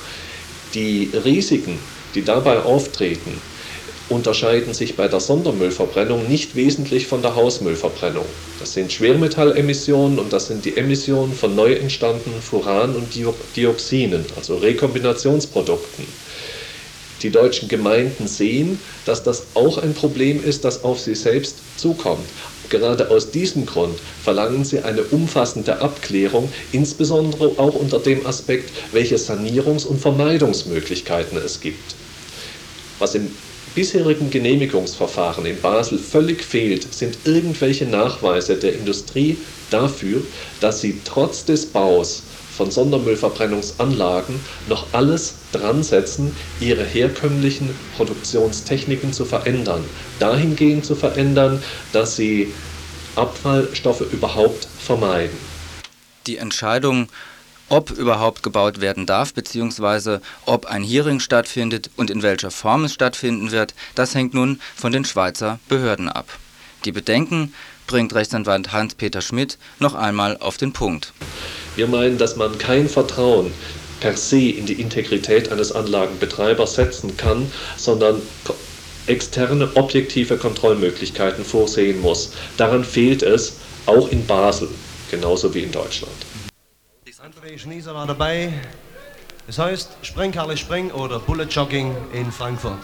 [0.75, 1.79] Die Risiken,
[2.15, 3.41] die dabei auftreten,
[4.09, 8.25] unterscheiden sich bei der Sondermüllverbrennung nicht wesentlich von der Hausmüllverbrennung.
[8.59, 13.15] Das sind Schwermetallemissionen und das sind die Emissionen von neu entstandenen Furan und
[13.55, 16.07] Dioxinen, also Rekombinationsprodukten.
[17.23, 22.29] Die deutschen Gemeinden sehen, dass das auch ein Problem ist, das auf sie selbst zukommt.
[22.71, 29.17] Gerade aus diesem Grund verlangen sie eine umfassende Abklärung, insbesondere auch unter dem Aspekt, welche
[29.17, 31.95] Sanierungs- und Vermeidungsmöglichkeiten es gibt.
[32.99, 33.31] Was im
[33.79, 39.39] bisherigen Genehmigungsverfahren in Basel völlig fehlt, sind irgendwelche Nachweise der Industrie
[39.71, 40.21] dafür,
[40.61, 42.25] dass sie trotz des Baus
[42.57, 49.85] von Sondermüllverbrennungsanlagen noch alles dran setzen, ihre herkömmlichen Produktionstechniken zu verändern.
[50.19, 51.63] Dahingehend zu verändern,
[51.93, 52.53] dass sie
[53.15, 55.39] Abfallstoffe überhaupt vermeiden.
[56.27, 57.07] Die Entscheidung
[57.69, 62.95] ob überhaupt gebaut werden darf, beziehungsweise ob ein Hearing stattfindet und in welcher Form es
[62.95, 66.27] stattfinden wird, das hängt nun von den Schweizer Behörden ab.
[66.85, 67.55] Die Bedenken
[67.87, 71.13] bringt Rechtsanwalt Hans-Peter Schmidt noch einmal auf den Punkt.
[71.77, 73.53] Wir meinen, dass man kein Vertrauen
[74.01, 78.23] per se in die Integrität eines Anlagenbetreibers setzen kann, sondern
[79.07, 82.33] externe objektive Kontrollmöglichkeiten vorsehen muss.
[82.57, 83.55] Daran fehlt es
[83.87, 84.69] auch in Basel,
[85.11, 86.13] genauso wie in Deutschland.
[87.29, 88.51] André Schnieser war dabei.
[89.47, 92.79] Es heißt Sprenghalle Spring oder Bullet Jogging in Frankfurt.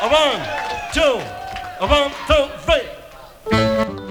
[0.00, 0.42] A one,
[0.94, 1.20] two,
[1.78, 4.07] a one, two, three.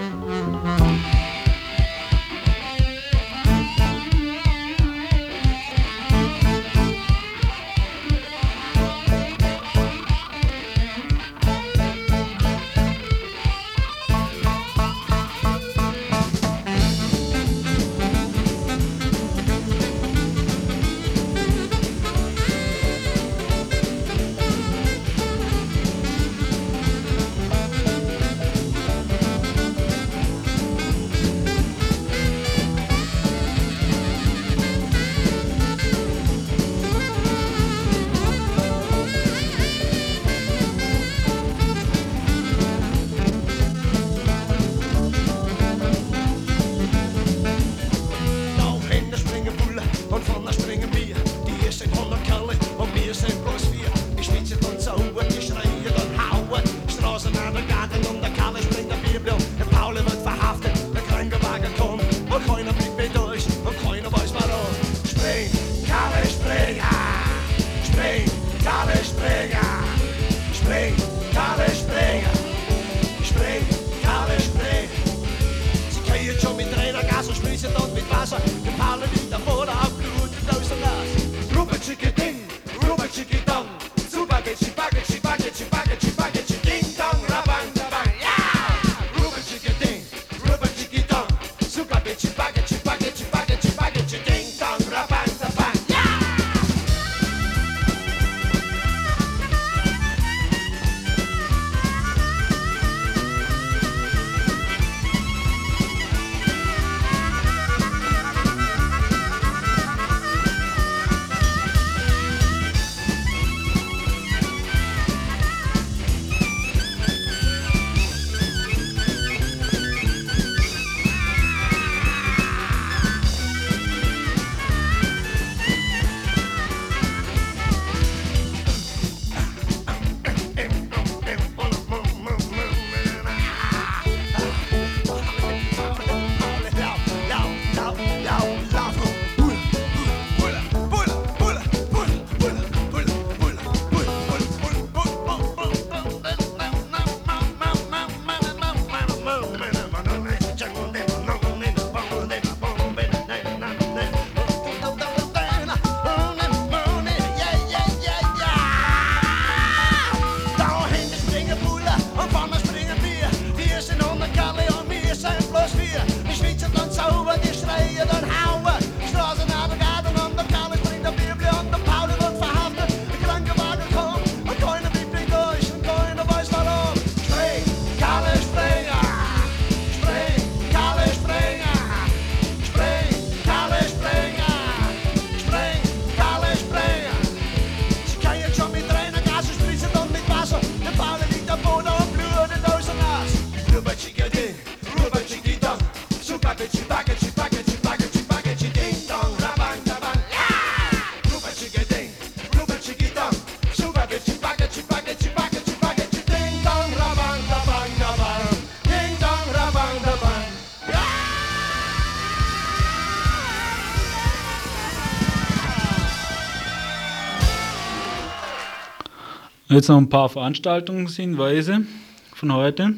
[219.77, 221.85] Jetzt noch ein paar Veranstaltungshinweise
[222.33, 222.95] von heute.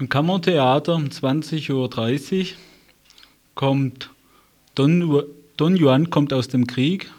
[0.00, 2.56] Im Kammertheater um 20.30 Uhr
[3.54, 4.10] kommt
[4.74, 5.22] Don,
[5.56, 7.12] Don Juan kommt aus dem Krieg,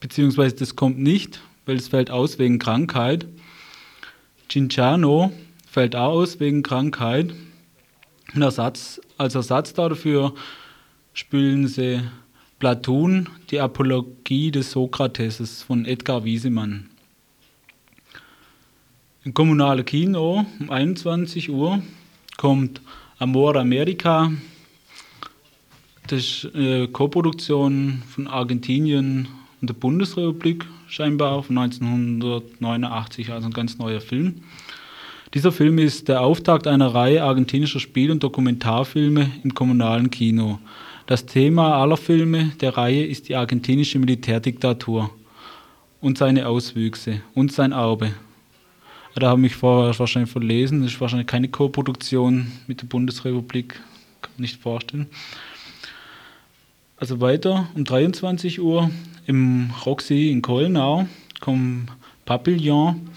[0.00, 3.26] beziehungsweise das kommt nicht, weil es fällt aus wegen Krankheit.
[4.50, 5.30] Cinciano
[5.70, 7.34] fällt auch aus wegen Krankheit.
[8.34, 10.32] Ersatz, als Ersatz dafür
[11.12, 12.00] spielen sie
[12.60, 16.88] Platon, die Apologie des Sokrates von Edgar Wiesemann.
[19.28, 21.82] Im kommunalen Kino um 21 Uhr
[22.38, 22.80] kommt
[23.18, 24.32] Amor America.
[26.06, 29.28] Das ist eine Koproduktion von Argentinien
[29.60, 34.36] und der Bundesrepublik, scheinbar von 1989, also ein ganz neuer Film.
[35.34, 40.58] Dieser Film ist der Auftakt einer Reihe argentinischer Spiel- und Dokumentarfilme im kommunalen Kino.
[41.04, 45.10] Das Thema aller Filme der Reihe ist die argentinische Militärdiktatur
[46.00, 48.14] und seine Auswüchse und sein Erbe.
[49.18, 53.74] Da habe ich wahrscheinlich verlesen, das ist wahrscheinlich keine Co-Produktion mit der Bundesrepublik,
[54.22, 55.06] kann man nicht vorstellen.
[56.98, 58.90] Also weiter um 23 Uhr
[59.26, 61.08] im Roxy in Kolnau
[61.40, 61.90] kommt
[62.26, 63.08] Papillon.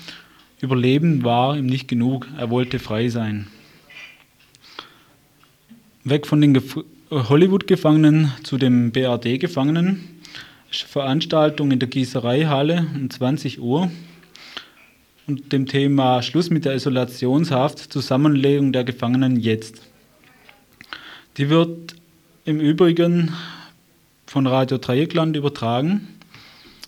[0.60, 3.48] Überleben war ihm nicht genug, er wollte frei sein.
[6.04, 6.60] Weg von den
[7.12, 10.08] Hollywood-Gefangenen zu den BRD-Gefangenen.
[10.72, 13.92] Veranstaltung in der Gießereihalle um 20 Uhr
[15.28, 19.82] und dem Thema Schluss mit der Isolationshaft, Zusammenlegung der Gefangenen jetzt.
[21.38, 21.96] Die wird
[22.46, 23.34] im Übrigen
[24.26, 26.08] von Radio Dreieckland übertragen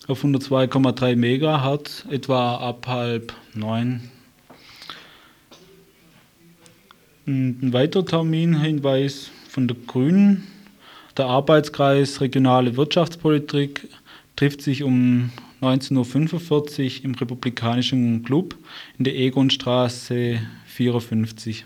[0.06, 4.10] auf 102,3 MHz, etwa ab halb neun.
[7.26, 10.46] Ein weiterer Terminhinweis von der Grünen.
[11.16, 13.88] Der Arbeitskreis Regionale Wirtschaftspolitik
[14.36, 15.30] trifft sich um
[15.64, 18.54] 19.45 Uhr im Republikanischen Club
[18.98, 21.64] in der Egonstraße 54.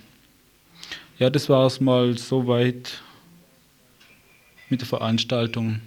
[1.19, 3.03] Ja, das war es mal soweit
[4.69, 5.81] mit der Veranstaltung.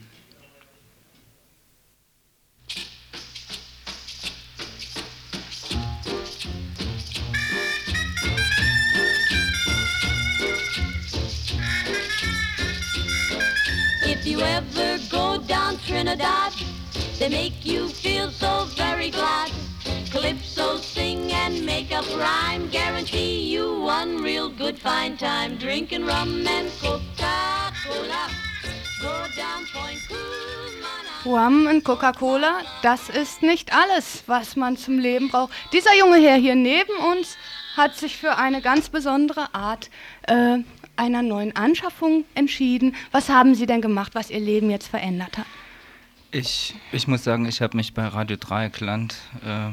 [14.05, 16.51] If you ever go down Trinidad,
[17.21, 19.51] they make you feel so very glad.
[20.11, 25.55] Calypso sing and make up rhyme, guarantee you one real good fine time.
[25.57, 28.27] Drinking rum and Coca-Cola,
[29.01, 29.99] go down Point.
[31.23, 35.53] Rum und Coca-Cola, das ist nicht alles, was man zum Leben braucht.
[35.71, 37.37] Dieser junge Herr hier neben uns
[37.77, 39.91] hat sich für eine ganz besondere Art
[40.23, 40.57] äh,
[40.95, 42.95] einer neuen Anschaffung entschieden.
[43.11, 45.45] Was haben Sie denn gemacht, was Ihr Leben jetzt verändert hat?
[46.33, 49.15] Ich, ich muss sagen, ich habe mich bei Radio Dreieckland
[49.45, 49.71] äh,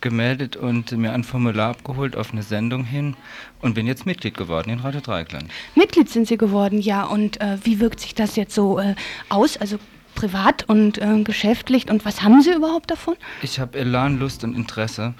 [0.00, 3.16] gemeldet und mir ein Formular abgeholt auf eine Sendung hin
[3.60, 5.50] und bin jetzt Mitglied geworden in Radio Dreieckland.
[5.74, 7.02] Mitglied sind Sie geworden, ja.
[7.02, 8.94] Und äh, wie wirkt sich das jetzt so äh,
[9.28, 9.78] aus, also
[10.14, 11.90] privat und äh, geschäftlich?
[11.90, 13.16] Und was haben Sie überhaupt davon?
[13.42, 15.14] Ich habe Elan, Lust und Interesse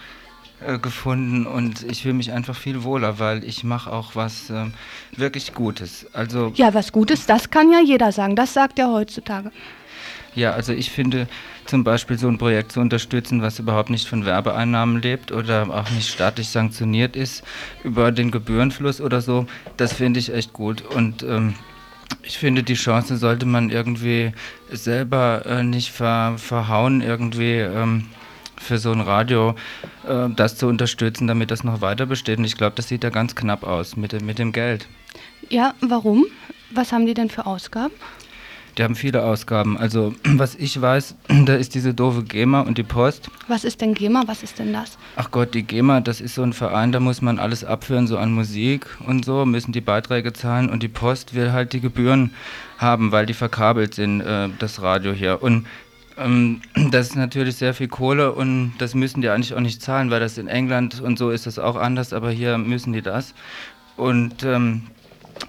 [0.65, 4.67] äh, gefunden und ich fühle mich einfach viel wohler, weil ich mache auch was äh,
[5.17, 6.07] wirklich Gutes.
[6.13, 8.37] Also Ja, was Gutes, das kann ja jeder sagen.
[8.37, 9.51] Das sagt er heutzutage.
[10.35, 11.27] Ja, also ich finde
[11.67, 15.91] zum Beispiel so ein Projekt zu unterstützen, was überhaupt nicht von Werbeeinnahmen lebt oder auch
[15.91, 17.43] nicht staatlich sanktioniert ist
[17.85, 20.83] über den Gebührenfluss oder so, das finde ich echt gut.
[20.83, 21.55] Und ähm,
[22.23, 24.33] ich finde, die Chance sollte man irgendwie
[24.71, 28.07] selber äh, nicht ver verhauen, irgendwie ähm,
[28.57, 29.55] für so ein Radio
[30.07, 32.39] äh, das zu unterstützen, damit das noch weiter besteht.
[32.39, 34.87] Und ich glaube, das sieht ja ganz knapp aus mit, mit dem Geld.
[35.49, 36.27] Ja, warum?
[36.71, 37.95] Was haben die denn für Ausgaben?
[38.79, 39.77] Die haben viele Ausgaben.
[39.77, 41.15] Also, was ich weiß,
[41.47, 43.31] da ist diese doofe GEMA und die Post.
[43.49, 44.25] Was ist denn GEMA?
[44.27, 44.99] Was ist denn das?
[45.17, 48.19] Ach Gott, die GEMA, das ist so ein Verein, da muss man alles abführen, so
[48.19, 52.33] an Musik und so, müssen die Beiträge zahlen und die Post will halt die Gebühren
[52.79, 55.43] haben, weil die verkabelt sind, äh, das Radio hier.
[55.43, 55.67] Und
[56.17, 56.61] ähm,
[56.91, 60.21] das ist natürlich sehr viel Kohle und das müssen die eigentlich auch nicht zahlen, weil
[60.21, 63.35] das in England und so ist das auch anders, aber hier müssen die das.
[63.97, 64.83] Und ähm,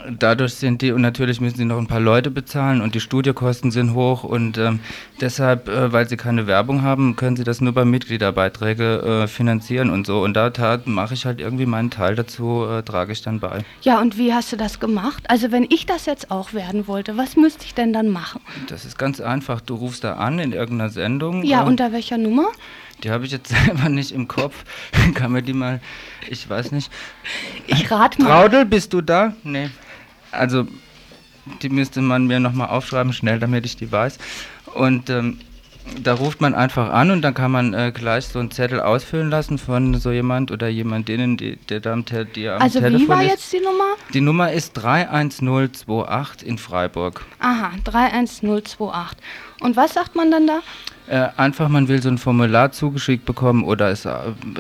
[0.10, 3.72] dadurch sind die, und natürlich müssen sie noch ein paar Leute bezahlen und die Studiokosten
[3.72, 4.80] sind hoch und ähm,
[5.20, 9.90] deshalb, äh, weil sie keine Werbung haben, können sie das nur bei Mitgliederbeiträge äh, finanzieren
[9.90, 10.22] und so.
[10.22, 10.52] Und da
[10.86, 13.64] mache ich halt irgendwie meinen Teil dazu, äh, trage ich dann bei.
[13.82, 15.24] Ja, und wie hast du das gemacht?
[15.30, 18.42] Also wenn ich das jetzt auch werden wollte, was müsste ich denn dann machen?
[18.68, 19.62] Das ist ganz einfach.
[19.62, 21.44] Du rufst da an in irgendeiner Sendung.
[21.44, 22.48] Ja, äh, unter welcher Nummer?
[23.04, 24.64] Die habe ich jetzt selber nicht im Kopf.
[25.14, 25.80] Kann mir die mal,
[26.30, 26.92] ich weiß nicht.
[27.68, 28.30] Ich rate mal.
[28.30, 29.34] Traudel, bist du da?
[29.44, 29.70] Nee.
[30.32, 30.68] Also,
[31.62, 34.18] die müsste man mir nochmal aufschreiben, schnell, damit ich die weiß.
[34.76, 35.40] Und ähm,
[36.04, 39.32] Da ruft man einfach an und dann kann man äh, gleich so einen Zettel ausfüllen
[39.32, 43.02] lassen von so jemand oder jemandin, die, der da am, Te die am Also Telefon
[43.02, 43.30] wie war ist.
[43.32, 43.96] jetzt die Nummer?
[44.14, 47.26] Die Nummer ist 31028 in Freiburg.
[47.40, 49.18] Aha, 31028.
[49.62, 50.60] Und was sagt man dann da?
[51.12, 54.14] Äh, einfach, man will so ein Formular zugeschickt bekommen oder es, äh,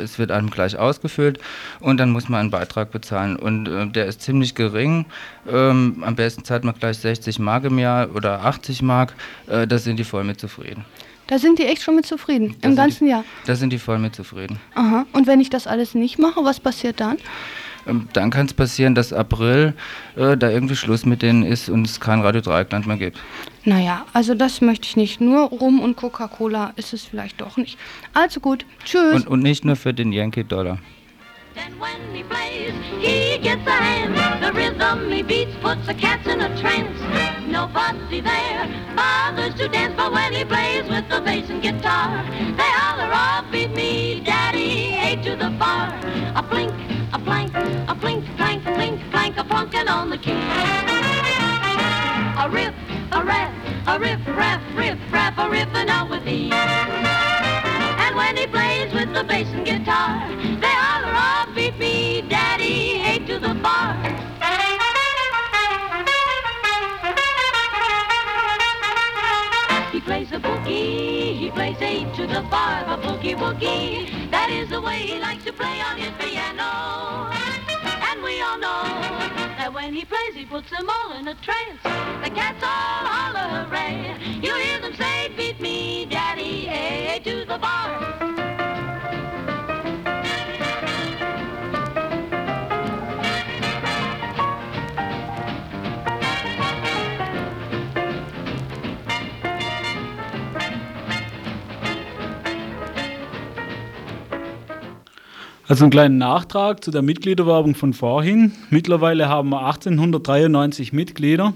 [0.04, 1.40] es wird einem gleich ausgefüllt
[1.80, 3.38] und dann muss man einen Beitrag bezahlen.
[3.38, 5.06] Und äh, der ist ziemlich gering.
[5.50, 9.14] Ähm, am besten zahlt man gleich 60 Mark im Jahr oder 80 Mark.
[9.48, 10.84] Äh, da sind die voll mit zufrieden.
[11.28, 13.24] Da sind die echt schon mit zufrieden, im ganzen Jahr.
[13.46, 14.60] Da sind die voll mit zufrieden.
[14.76, 15.06] Aha.
[15.14, 17.16] Und wenn ich das alles nicht mache, was passiert dann?
[17.88, 19.74] Ähm, dann kann es passieren, dass April
[20.16, 23.20] äh, da irgendwie Schluss mit denen ist und es kein Radio Dreieckland mehr gibt.
[23.64, 25.22] Naja, also das möchte ich nicht.
[25.22, 27.78] Nur Rum und Coca-Cola ist es vielleicht doch nicht.
[28.14, 29.14] Also gut, tschüss.
[29.14, 30.80] Und, und nicht nur für den Yankee-Dollar.
[33.02, 36.98] He gets a hand, the rhythm he beats puts the cats in a trance.
[37.48, 42.24] Nobody there bothers to dance, but when he plays with the bass and guitar,
[42.56, 45.94] they holler, oh, beat me, daddy, A to the bar.
[46.36, 46.74] A blink,
[47.12, 47.51] a blank,
[49.52, 50.44] plunking on the key.
[52.44, 52.74] A riff,
[53.12, 53.52] a rap,
[53.86, 56.54] a riff, rap, riff, rap, a riffing out with ease.
[58.04, 60.14] And when he plays with the bass and guitar,
[60.64, 63.94] they holler, oh, beat me, daddy, A to the bar.
[69.92, 74.32] He plays a boogie, he plays eight to the bar, a boogie woogie.
[74.32, 77.31] That is the way he likes to play on his piano.
[79.84, 81.82] When he plays, he puts them all in a trance.
[82.24, 84.16] The cats all holler hooray.
[84.44, 88.41] You hear them say, beat me, daddy, A to the bar.
[105.72, 108.52] Also einen kleinen Nachtrag zu der Mitgliederwerbung von vorhin.
[108.72, 111.54] Mittlerweile haben wir 1893 Mitglieder.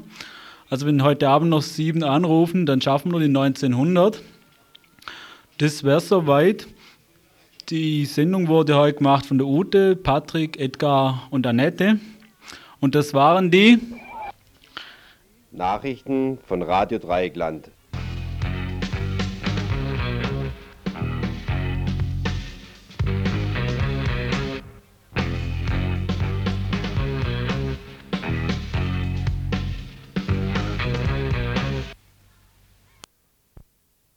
[0.70, 4.22] Also wenn heute Abend noch sieben anrufen, dann schaffen wir die 1900.
[5.58, 6.66] Das wäre soweit.
[7.68, 12.00] Die Sendung wurde heute gemacht von der Ute, Patrick, Edgar und Annette.
[12.80, 13.80] Und das waren die
[15.52, 17.70] Nachrichten von Radio Dreieckland.